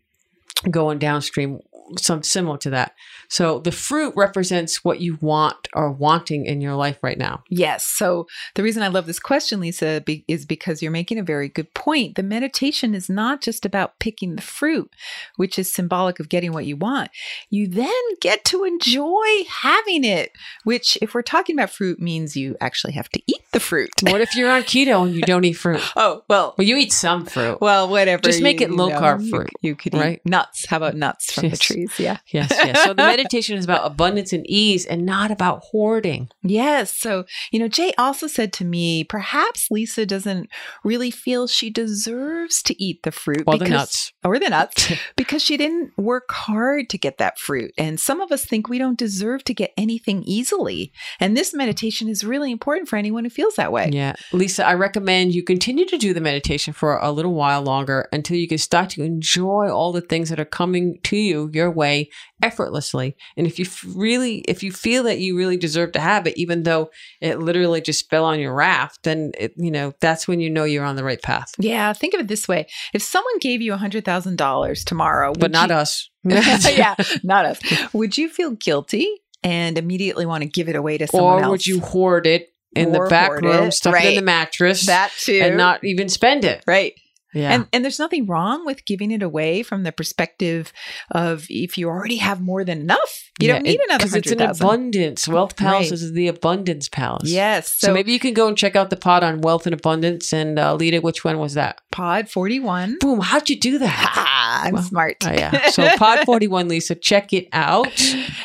Going 0.69 0.99
downstream, 0.99 1.61
some 1.99 2.23
similar 2.25 2.59
to 2.59 2.71
that. 2.71 2.95
So 3.33 3.61
the 3.61 3.73
fruit 3.73 4.13
represents 4.15 4.85
what 4.85 5.01
you 5.01 5.17
want 5.23 5.67
or 5.73 5.91
wanting 5.91 6.45
in 6.45 6.61
your 6.61 6.75
life 6.75 6.99
right 7.03 7.17
now. 7.17 7.43
Yes. 7.49 7.83
So 7.87 8.27
the 8.57 8.63
reason 8.63 8.83
I 8.83 8.89
love 8.89 9.07
this 9.07 9.19
question, 9.19 9.61
Leesa, 9.61 10.05
be, 10.05 10.23
is 10.29 10.45
because 10.45 10.83
you're 10.83 10.91
making 10.93 11.19
a 11.19 11.23
very 11.23 11.49
good 11.49 11.73
point. 11.73 12.17
The 12.17 12.23
meditation 12.23 12.95
is 12.95 13.09
not 13.09 13.41
just 13.41 13.65
about 13.65 13.99
picking 13.99 14.37
the 14.37 14.43
fruit, 14.43 14.91
which 15.37 15.59
is 15.59 15.73
symbolic 15.73 16.21
of 16.21 16.29
getting 16.29 16.53
what 16.53 16.67
you 16.67 16.77
want. 16.77 17.11
You 17.49 17.69
then 17.69 18.03
get 18.21 18.45
to 18.47 18.65
enjoy 18.65 19.45
having 19.49 20.05
it, 20.05 20.33
which, 20.65 20.99
if 21.01 21.15
we're 21.15 21.23
talking 21.23 21.57
about 21.57 21.71
fruit, 21.71 21.99
means 21.99 22.37
you 22.37 22.55
actually 22.61 22.93
have 22.93 23.09
to 23.11 23.23
eat 23.27 23.41
the 23.53 23.61
fruit. 23.61 23.89
What 24.03 24.21
if 24.21 24.35
you're 24.37 24.51
on 24.51 24.63
keto 24.65 25.07
and 25.07 25.15
you 25.15 25.23
don't 25.23 25.45
eat 25.45 25.55
fruit? 25.55 25.81
Oh, 25.97 26.23
well. 26.29 26.55
Well, 26.59 26.67
you 26.67 26.77
eat 26.77 26.93
some 26.93 27.25
fruit. 27.25 27.61
Well, 27.63 27.89
whatever. 27.89 28.21
Just 28.23 28.43
make 28.43 28.61
you- 28.61 28.67
it 28.67 28.73
low 28.73 28.91
carb 28.91 29.27
fruit, 29.31 29.49
You, 29.63 29.75
could 29.75 29.95
right? 29.95 30.17
eat 30.25 30.29
nuts. 30.31 30.67
How 30.67 30.77
about 30.77 30.97
nuts 30.97 31.33
from 31.33 31.45
Yes. 31.45 31.53
the 31.53 31.59
trees? 31.59 31.93
Yeah. 31.99 32.19
Yes, 32.27 32.51
yes. 32.51 32.85
So 32.85 32.93
the 32.93 33.03
meditation 33.23 33.57
is 33.57 33.65
about 33.65 33.87
abundance 33.87 34.33
and 34.33 34.45
ease 34.49 34.85
and 34.87 35.05
not 35.07 35.31
about 35.31 35.63
hoarding. 35.71 36.29
Yes. 36.43 36.97
So, 36.97 37.25
you 37.51 37.59
know, 37.59 37.69
Jay 37.69 37.93
also 37.99 38.27
said 38.27 38.53
to 38.55 38.65
me, 38.65 39.05
perhaps 39.05 39.69
Leesa 39.73 40.07
doesn't 40.07 40.49
really 40.85 41.11
feel 41.11 41.47
she 41.47 41.71
deserves 41.71 42.63
to 42.65 42.83
eat 42.83 43.03
the 43.03 43.13
fruit 43.13 43.43
Or 43.47 43.57
the 43.59 43.69
nuts. 43.69 44.13
or 44.25 44.39
the 44.39 44.49
nuts 44.51 44.93
because 45.17 45.43
she 45.43 45.57
didn't 45.57 45.93
work 45.97 46.31
hard 46.31 46.89
to 46.91 46.99
get 46.99 47.19
that 47.19 47.39
fruit. 47.39 47.73
And 47.79 47.99
some 48.01 48.21
of 48.21 48.33
us 48.33 48.45
think 48.45 48.69
we 48.69 48.79
don't 48.79 48.99
deserve 48.99 49.45
to 49.45 49.55
get 49.55 49.73
anything 49.77 50.23
easily. 50.25 50.93
And 51.21 51.37
this 51.37 51.55
meditation 51.55 52.09
is 52.09 52.25
really 52.25 52.51
important 52.51 52.89
for 52.89 52.97
anyone 52.97 53.25
who 53.25 53.31
feels 53.31 53.55
that 53.57 53.73
way. 53.73 53.91
Yeah. 53.93 54.15
Leesa, 54.33 54.65
I 54.65 54.75
recommend 54.75 55.35
you 55.35 55.43
continue 55.43 55.87
to 55.87 55.99
do 55.99 56.13
the 56.15 56.21
meditation 56.21 56.73
for 56.73 56.99
a 56.99 57.11
little 57.13 57.35
while 57.35 57.63
longer 57.63 58.09
until 58.13 58.37
you 58.37 58.49
can 58.49 58.59
start 58.59 58.91
to 58.91 59.03
enjoy 59.03 59.71
all 59.71 59.93
the 59.93 60.01
things 60.01 60.29
that 60.31 60.41
are 60.41 60.45
coming 60.45 60.99
to 61.05 61.17
you 61.17 61.51
your 61.53 61.71
way 61.71 62.09
effortlessly. 62.43 63.17
And 63.37 63.47
if 63.47 63.59
you 63.59 63.65
f- 63.65 63.85
really, 63.95 64.39
if 64.49 64.63
you 64.63 64.73
feel 64.73 65.05
that 65.05 65.19
you 65.21 65.37
really 65.37 65.57
deserve 65.57 65.93
to 65.93 66.01
have 66.01 66.27
it, 66.27 66.37
even 66.37 66.65
though 66.65 66.91
it 67.21 67.39
literally 67.39 67.81
just 67.81 68.11
fell 68.11 68.25
on 68.25 68.41
your 68.41 68.55
raft, 68.55 69.03
then 69.05 69.33
it, 69.39 69.55
you 69.57 69.71
know, 69.71 69.93
that's 70.01 70.27
when 70.29 70.41
you 70.41 70.51
know 70.51 70.65
you're 70.65 70.85
on 70.85 70.97
the 70.97 71.05
right 71.05 71.23
path. 71.23 71.53
Yeah, 71.59 71.93
think 71.93 72.15
of 72.15 72.21
it 72.21 72.29
this 72.29 72.47
way. 72.49 72.67
If 72.93 73.03
someone 73.03 73.39
gave 73.39 73.63
you 73.63 73.73
a 73.75 73.79
$100,000 73.79 74.85
tomorrow, 74.85 75.33
But 75.39 75.51
not 75.51 75.71
you- 75.71 75.77
us. 75.77 76.11
yeah, 76.25 76.95
not 77.23 77.45
us. 77.47 77.61
Would 77.93 78.17
you 78.19 78.29
feel 78.29 78.53
guilty 78.53 79.09
and 79.43 79.77
immediately 79.79 80.27
want 80.27 80.43
to 80.43 80.49
give 80.49 80.69
it 80.69 80.77
away 80.77 80.99
to 80.99 81.07
someone 81.09 81.35
Or 81.35 81.43
else? 81.45 81.51
would 81.51 81.67
you 81.67 81.81
hoard 81.81 82.27
it 82.27 82.49
in 82.75 82.95
Or 82.95 83.05
the 83.07 83.11
back 83.11 83.31
room, 83.33 83.65
it. 83.65 83.73
stuff 83.73 83.95
it 83.97 84.05
in 84.11 84.15
the 84.17 84.23
mattress, 84.23 84.87
that 84.87 85.11
too? 85.19 85.41
and 85.43 85.57
not 85.57 85.83
even 85.85 86.09
spend 86.09 86.45
it? 86.45 86.63
right. 86.67 86.95
Yeah. 87.35 87.53
And 87.53 87.67
and 87.73 87.85
there's 87.85 87.99
nothing 87.99 88.27
wrong 88.27 88.67
with 88.67 88.85
giving 88.85 89.11
it 89.11 89.23
away 89.23 89.63
from 89.63 89.83
the 89.85 89.93
perspective 89.93 90.73
of 91.11 91.47
if 91.49 91.79
you 91.79 91.89
already 91.89 92.17
have 92.17 92.41
more 92.41 92.65
than 92.65 92.81
enough, 92.81 93.31
you 93.41 93.49
don't 93.49 93.63
need 93.63 93.81
another 93.89 93.99
because 94.05 94.15
it's 94.15 94.31
an 94.31 94.39
thousand. 94.39 94.67
abundance. 94.67 95.27
Wealth 95.27 95.57
Palace 95.57 95.87
Right. 95.91 95.93
is 95.93 96.13
the 96.13 96.29
abundance 96.29 96.89
palace. 96.89 97.31
Yes. 97.31 97.73
So, 97.79 97.89
So, 97.89 97.95
maybe 97.95 98.13
you 98.13 98.19
can 98.19 98.35
go 98.35 98.49
and 98.49 98.57
check 98.57 98.77
out 98.77 98.91
the 98.91 98.97
pod 98.97 99.25
on 99.25 99.41
wealth 99.41 99.67
and 99.67 99.75
abundance 99.75 100.33
and 100.33 100.59
uh, 100.59 100.75
Lita, 100.75 101.01
which 101.01 101.25
one 101.25 101.39
was 101.39 101.55
that? 101.55 101.81
Pod 101.91 102.29
forty 102.29 102.61
one. 102.61 102.99
Boom! 103.01 103.21
How'd 103.21 103.49
you 103.49 103.59
do 103.59 103.79
that? 103.79 104.29
I'm 104.65 104.75
Well, 104.75 104.83
smart. 104.83 105.17
Oh, 105.25 105.33
yeah. 105.33 105.71
So 105.71 105.89
pod 105.97 106.25
forty 106.27 106.49
one, 106.49 106.69
Leesa, 106.69 107.01
check 107.01 107.33
it 107.33 107.49
out. 107.53 107.89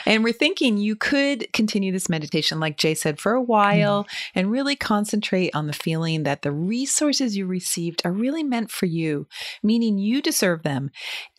And 0.05 0.23
we're 0.23 0.31
thinking 0.33 0.77
you 0.77 0.95
could 0.95 1.51
continue 1.53 1.91
this 1.91 2.09
meditation, 2.09 2.59
like 2.59 2.77
Jay 2.77 2.93
said, 2.95 3.19
for 3.19 3.33
a 3.33 3.41
while 3.41 4.03
Mm-hmm. 4.03 4.39
and 4.39 4.51
really 4.51 4.75
concentrate 4.75 5.53
on 5.55 5.67
the 5.67 5.73
feeling 5.73 6.23
that 6.23 6.41
the 6.41 6.51
resources 6.51 7.35
you 7.35 7.45
received 7.45 8.01
are 8.05 8.11
really 8.11 8.43
meant 8.43 8.71
for 8.71 8.85
you, 8.85 9.27
meaning 9.63 9.97
you 9.97 10.21
deserve 10.21 10.63
them. 10.63 10.91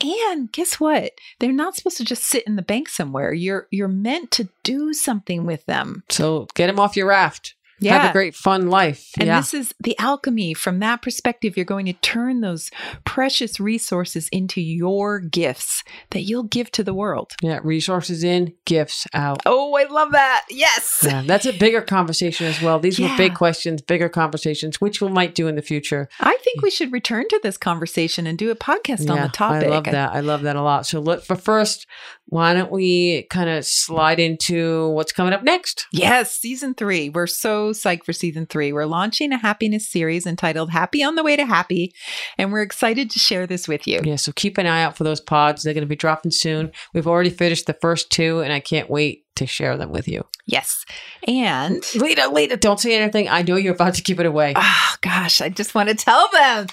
And 0.03 0.51
guess 0.53 0.79
what? 0.81 1.13
They're 1.41 1.53
not 1.53 1.75
supposed 1.77 1.97
to 1.99 2.05
just 2.05 2.25
sit 2.25 2.45
in 2.47 2.57
the 2.57 2.63
bank 2.63 2.89
somewhere. 2.89 3.33
You're 3.33 3.67
you're 3.71 3.89
meant 3.89 4.31
to 4.33 4.49
do 4.63 4.93
something 4.93 5.47
with 5.47 5.65
them. 5.67 6.05
So 6.11 6.47
get 6.55 6.67
them 6.67 6.79
off 6.81 6.97
your 6.97 7.07
raft. 7.09 7.55
Have 7.87 8.11
a 8.11 8.13
great 8.13 8.35
fun 8.35 8.69
life. 8.69 9.11
And 9.19 9.27
yeah. 9.27 9.41
this 9.41 9.55
is 9.55 9.75
the 9.81 9.99
alchemy. 9.99 10.55
From 10.55 10.81
that 10.81 11.03
perspective, 11.03 11.57
you're 11.57 11.65
going 11.65 11.87
to 11.87 11.93
turn 11.95 12.41
those 12.41 12.71
precious 13.05 13.61
resources 13.61 14.29
into 14.31 14.61
your 14.61 15.21
gifts 15.21 15.85
that 16.11 16.23
you'll 16.23 16.45
give 16.45 16.71
to 16.73 16.83
the 16.83 16.95
world. 16.95 17.33
yeah. 17.43 17.61
Resources 17.63 18.25
in, 18.25 18.55
gifts 18.65 19.07
out. 19.15 19.43
Oh, 19.47 19.75
I 19.77 19.85
love 19.85 20.13
that. 20.13 20.47
Yes. 20.51 21.01
Yeah, 21.05 21.23
that's 21.25 21.47
a 21.47 21.53
bigger 21.53 21.83
conversation 21.83 22.47
as 22.47 22.61
well. 22.61 22.79
These 22.79 22.99
were 22.99 23.11
big 23.17 23.35
questions, 23.35 23.83
bigger 23.83 24.09
conversations, 24.09 24.81
which 24.81 25.01
we 25.01 25.09
might 25.09 25.35
do 25.35 25.49
in 25.49 25.55
the 25.55 25.63
future. 25.63 26.09
I 26.21 26.37
think 26.43 26.63
we 26.63 26.71
should 26.71 26.93
return 26.93 27.29
to 27.29 27.41
this 27.43 27.57
conversation 27.57 28.27
and 28.27 28.39
do 28.39 28.51
a 28.51 28.57
podcast 28.57 29.09
on 29.11 29.21
the 29.21 29.29
topic. 29.29 29.67
I 29.67 29.71
love 29.71 29.85
that. 29.85 30.15
I 30.15 30.21
love 30.21 30.43
that 30.43 30.57
a 30.57 30.63
lot. 30.63 30.87
So, 30.87 31.01
look, 31.01 31.27
but 31.27 31.41
first, 31.41 31.87
why 32.31 32.53
don't 32.53 32.71
we 32.71 33.27
kind 33.31 33.49
of 33.49 33.65
slide 33.65 34.21
into 34.21 34.91
what's 34.91 35.13
coming 35.13 35.33
up 35.33 35.43
next? 35.43 35.87
Yes, 35.93 36.33
season 36.33 36.75
three. 36.75 37.09
We're 37.09 37.27
so 37.27 37.71
psyched 37.71 38.05
for 38.05 38.13
season 38.13 38.45
three. 38.45 38.71
We're 38.71 38.85
launching 38.85 39.33
a 39.33 39.39
happiness 39.39 39.91
series 39.91 40.27
entitled 40.27 40.71
Happy 40.71 41.03
on 41.03 41.15
the 41.15 41.23
Way 41.23 41.37
to 41.37 41.47
Happy, 41.47 41.95
and 42.37 42.53
we're 42.53 42.63
excited 42.63 43.11
to 43.11 43.19
share 43.19 43.47
this 43.47 43.67
with 43.67 43.87
you. 43.87 44.01
Yeah, 44.05 44.17
so 44.17 44.33
keep 44.33 44.59
an 44.59 44.67
eye 44.67 44.83
out 44.83 44.97
for 44.97 45.05
those 45.05 45.21
pods. 45.21 45.63
They're 45.63 45.73
going 45.73 45.83
to 45.83 45.89
be 45.89 45.97
dropping 45.97 46.33
soon. 46.33 46.71
We've 46.93 47.07
already 47.07 47.31
finished 47.31 47.67
the 47.67 47.79
first 47.81 48.11
two, 48.11 48.41
and 48.41 48.53
I 48.53 48.61
can't 48.61 48.91
wait 48.91 49.25
to 49.37 49.47
share 49.47 49.77
them 49.77 49.91
with 49.91 50.09
you. 50.09 50.25
Yes. 50.47 50.85
And 51.29 51.85
Lita, 51.95 52.29
Lita, 52.29 52.57
don't 52.57 52.81
say 52.81 53.01
anything. 53.01 53.29
I 53.29 53.43
know 53.43 53.55
you're 53.57 53.75
about 53.75 53.95
to 53.95 54.03
give 54.03 54.19
it 54.19 54.27
away. 54.27 54.53
oh 54.57 54.95
gosh, 55.01 55.41
I 55.41 55.49
just 55.49 55.75
want 55.75 55.89
to 55.91 55.95
tell 55.95 56.29
them. 56.33 56.67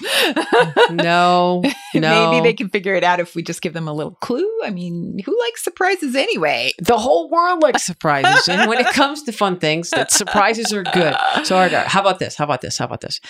no, 0.90 1.62
no. 1.94 2.30
Maybe 2.30 2.42
they 2.42 2.54
can 2.54 2.68
figure 2.68 2.94
it 2.94 3.04
out 3.04 3.20
if 3.20 3.34
we 3.34 3.42
just 3.42 3.62
give 3.62 3.72
them 3.72 3.88
a 3.88 3.92
little 3.92 4.14
clue. 4.16 4.48
I 4.64 4.70
mean, 4.70 5.18
who 5.24 5.38
likes 5.46 5.62
surprises 5.62 6.14
anyway? 6.16 6.72
the 6.80 6.98
whole 6.98 7.28
world 7.30 7.62
likes 7.62 7.84
surprises. 7.84 8.48
and 8.48 8.68
when 8.68 8.78
it 8.78 8.86
comes 8.92 9.22
to 9.24 9.32
fun 9.32 9.58
things, 9.58 9.90
that 9.90 10.10
surprises 10.10 10.72
are 10.72 10.82
good. 10.82 11.14
So, 11.44 11.56
all 11.56 11.62
right, 11.62 11.72
all 11.72 11.80
right, 11.80 11.86
how 11.86 12.00
about 12.00 12.18
this? 12.18 12.36
How 12.36 12.44
about 12.44 12.60
this? 12.62 12.78
How 12.78 12.84
about 12.86 13.00
this? 13.00 13.20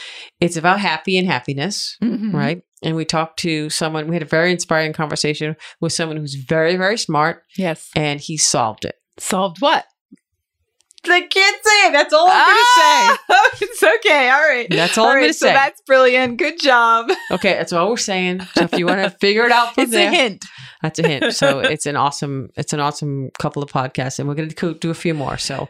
It's 0.41 0.57
about 0.57 0.81
happy 0.81 1.19
and 1.19 1.27
happiness, 1.27 1.97
Mhm. 2.03 2.33
right? 2.33 2.63
And 2.83 2.95
we 2.97 3.05
talked 3.05 3.39
to 3.41 3.69
someone, 3.71 4.07
we 4.09 4.15
had 4.15 4.23
a 4.23 4.27
very 4.27 4.53
inspiring 4.53 4.93
conversation 4.93 5.57
with 5.81 5.93
someone 5.93 6.17
who's 6.19 6.35
very, 6.35 6.77
very 6.77 6.99
smart, 6.99 7.43
Yes. 7.57 7.91
and 7.97 8.21
he 8.21 8.37
solved 8.37 8.85
it. 8.85 8.95
Solved 9.19 9.61
what? 9.61 9.85
I 11.09 11.21
can't 11.21 11.65
say 11.65 11.87
it. 11.87 11.93
That's 11.93 12.13
all 12.13 12.27
I'm 12.29 12.33
Ah, 12.35 13.19
going 13.29 13.39
to 13.39 13.57
say. 13.61 13.67
it's 13.71 13.83
okay. 13.83 14.29
All 14.29 14.41
right. 14.41 14.67
That's 14.69 14.99
all 14.99 15.07
I'm 15.07 15.15
right, 15.15 15.21
gonna 15.23 15.33
so 15.35 15.47
say. 15.47 15.53
that's 15.53 15.81
brilliant. 15.83 16.37
Good 16.39 16.61
job. 16.61 17.11
Okay, 17.31 17.53
that's 17.55 17.73
all 17.73 17.91
we're 17.91 17.97
saying. 17.97 18.41
So 18.55 18.65
if 18.65 18.73
you 18.79 18.87
want 18.87 19.03
to 19.03 19.11
figure 19.21 19.45
it 19.45 19.53
out 19.53 19.75
from 19.75 19.85
It's 19.85 19.93
there, 19.93 20.11
a 20.11 20.15
hint. 20.15 20.45
that's 20.83 20.99
a 20.99 21.07
hint. 21.07 21.35
So 21.35 21.61
it's 21.61 21.87
an 21.87 21.95
awesome, 21.97 22.49
it's 22.57 22.73
an 22.73 22.81
awesome 22.81 23.31
couple 23.39 23.63
of 23.63 23.71
podcasts, 23.71 24.19
and 24.19 24.27
we're 24.29 24.35
going 24.35 24.49
to 24.49 24.75
do 24.75 24.91
a 24.91 24.95
few 24.95 25.15
more. 25.15 25.39
So. 25.39 25.69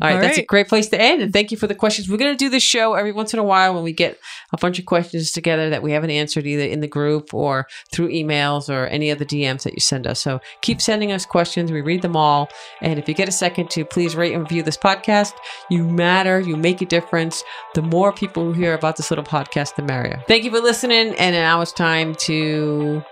All 0.00 0.08
right, 0.08 0.16
All 0.16 0.20
that's 0.20 0.36
a 0.36 0.44
great 0.44 0.68
place 0.68 0.88
to 0.88 1.00
end. 1.00 1.22
And 1.22 1.32
thank 1.32 1.50
you 1.50 1.56
for 1.56 1.66
the 1.66 1.74
questions. 1.74 2.08
We're 2.08 2.18
going 2.18 2.36
to 2.36 2.44
do 2.44 2.50
this 2.50 2.62
show 2.62 2.94
every 2.94 3.12
once 3.12 3.32
in 3.32 3.38
a 3.38 3.44
while 3.44 3.74
when 3.74 3.82
we 3.82 3.92
get 3.92 4.18
a 4.52 4.58
bunch 4.58 4.78
of 4.78 4.84
questions 4.84 5.32
together 5.32 5.70
that 5.70 5.82
we 5.82 5.92
haven't 5.92 6.10
answered 6.10 6.46
either 6.46 6.64
in 6.64 6.80
the 6.80 6.86
group 6.86 7.32
or 7.32 7.66
through 7.90 8.08
emails 8.08 8.68
or 8.68 8.86
any 8.88 9.08
of 9.10 9.18
the 9.18 9.24
DMs 9.24 9.62
that 9.62 9.72
you 9.72 9.80
send 9.80 10.06
us. 10.06 10.20
So 10.20 10.40
keep 10.60 10.82
sending 10.82 11.12
us 11.12 11.24
questions. 11.24 11.72
We 11.72 11.80
read 11.80 12.02
them 12.02 12.14
all. 12.14 12.50
And 12.82 12.98
if 12.98 13.08
you 13.08 13.14
get 13.14 13.28
a 13.28 13.32
second 13.32 13.70
to, 13.70 13.86
please 13.86 14.14
rate 14.14 14.34
and 14.34 14.42
review 14.42 14.62
this 14.62 14.76
podcast. 14.76 15.32
You 15.70 15.84
matter. 15.88 16.40
You 16.40 16.56
make 16.56 16.82
a 16.82 16.86
difference. 16.86 17.42
The 17.74 17.82
more 17.82 18.12
people 18.12 18.44
who 18.44 18.52
hear 18.52 18.74
about 18.74 18.96
this 18.96 19.10
little 19.10 19.24
podcast, 19.24 19.76
the 19.76 19.82
merrier. 19.82 20.22
Thank 20.28 20.44
you 20.44 20.50
for 20.50 20.60
listening. 20.60 21.14
And 21.14 21.34
now 21.34 21.62
it's 21.62 21.72
time 21.72 22.14
to 22.16 23.02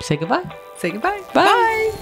say 0.00 0.16
goodbye. 0.16 0.54
Say 0.76 0.90
goodbye. 0.90 1.22
Bye. 1.32 1.92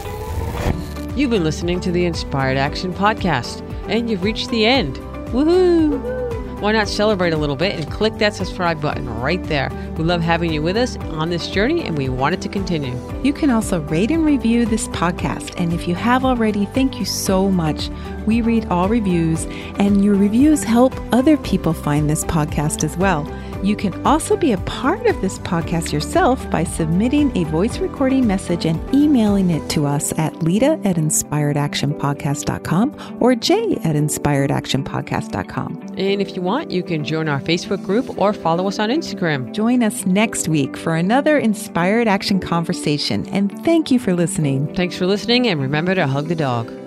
You've 1.17 1.31
been 1.31 1.45
listening 1.45 1.79
to 1.81 1.93
the 1.93 2.07
Inspired 2.07 2.57
Action 2.57 2.93
Podcast, 2.93 3.63
and 3.89 4.11
you've 4.11 4.23
reached 4.23 4.51
the 4.51 4.67
end. 4.67 4.97
Woohoo! 5.33 6.25
Why 6.61 6.73
not 6.73 6.89
celebrate 6.89 7.35
a 7.35 7.37
little 7.37 7.57
bit 7.57 7.75
and 7.75 7.91
click 7.91 8.15
that 8.15 8.33
subscribe 8.33 8.81
button 8.81 9.07
right 9.21 9.43
there? 9.45 9.71
We 9.99 10.05
love 10.05 10.23
having 10.23 10.51
you 10.51 10.63
with 10.63 10.79
us 10.79 10.97
on 10.97 11.29
this 11.29 11.49
journey, 11.49 11.83
and 11.83 11.99
we 11.99 12.09
want 12.09 12.35
it 12.35 12.41
to 12.41 12.49
continue. 12.49 12.97
You 13.23 13.35
can 13.35 13.51
also 13.51 13.81
rate 13.83 14.11
and 14.11 14.25
review 14.25 14.65
this 14.65 14.89
podcast. 14.89 15.53
And 15.59 15.75
if 15.75 15.87
you 15.87 15.95
have 15.95 16.25
already, 16.25 16.65
thank 16.67 16.99
you 16.99 17.05
so 17.05 17.51
much. 17.51 17.91
We 18.25 18.41
read 18.41 18.67
all 18.67 18.89
reviews, 18.89 19.45
and 19.79 20.03
your 20.03 20.15
reviews 20.15 20.65
help 20.65 20.95
other 21.13 21.37
people 21.37 21.75
find 21.75 22.09
this 22.09 22.25
podcast 22.25 22.83
as 22.83 22.97
well. 22.97 23.25
You 23.65 23.77
can 23.77 24.07
also 24.07 24.37
be 24.37 24.53
a 24.53 24.59
part 24.59 25.07
of 25.07 25.19
this 25.23 25.39
podcast 25.39 25.91
yourself 25.91 26.51
by 26.51 26.65
submitting 26.65 27.35
a 27.35 27.45
voice 27.45 27.79
recording 27.79 28.27
message 28.27 28.67
and 28.67 28.79
emailing 28.95 29.49
it 29.49 29.67
to 29.71 29.87
us 29.87 30.13
at 30.19 30.43
Lita 30.43 30.79
at 30.85 30.97
inspiredactionpodcast.com 30.97 33.17
or 33.21 33.35
Jay 33.35 33.79
at 33.83 33.97
inspiredactionpodcast.com. 33.97 35.95
And 35.97 36.21
if 36.21 36.37
you 36.37 36.43
want, 36.43 36.71
you 36.71 36.83
can 36.83 37.05
join 37.05 37.27
our 37.27 37.41
Facebook 37.41 37.83
group 37.87 38.19
or 38.19 38.35
follow 38.35 38.69
us 38.69 38.79
on 38.79 38.91
Instagram. 38.91 39.51
Join 39.53 39.83
us 39.83 40.05
next 40.05 40.47
week 40.47 40.77
for 40.77 40.95
another 40.95 41.39
Inspired 41.39 42.07
Action 42.07 42.41
conversation. 42.41 43.27
And 43.29 43.51
thank 43.65 43.91
you 43.91 43.99
for 43.99 44.13
listening. 44.13 44.75
Thanks 44.75 44.99
for 44.99 45.07
listening, 45.07 45.49
and 45.49 45.59
remember 45.59 45.95
to 45.95 46.07
hug 46.07 46.29
the 46.29 46.35
dog. 46.35 46.84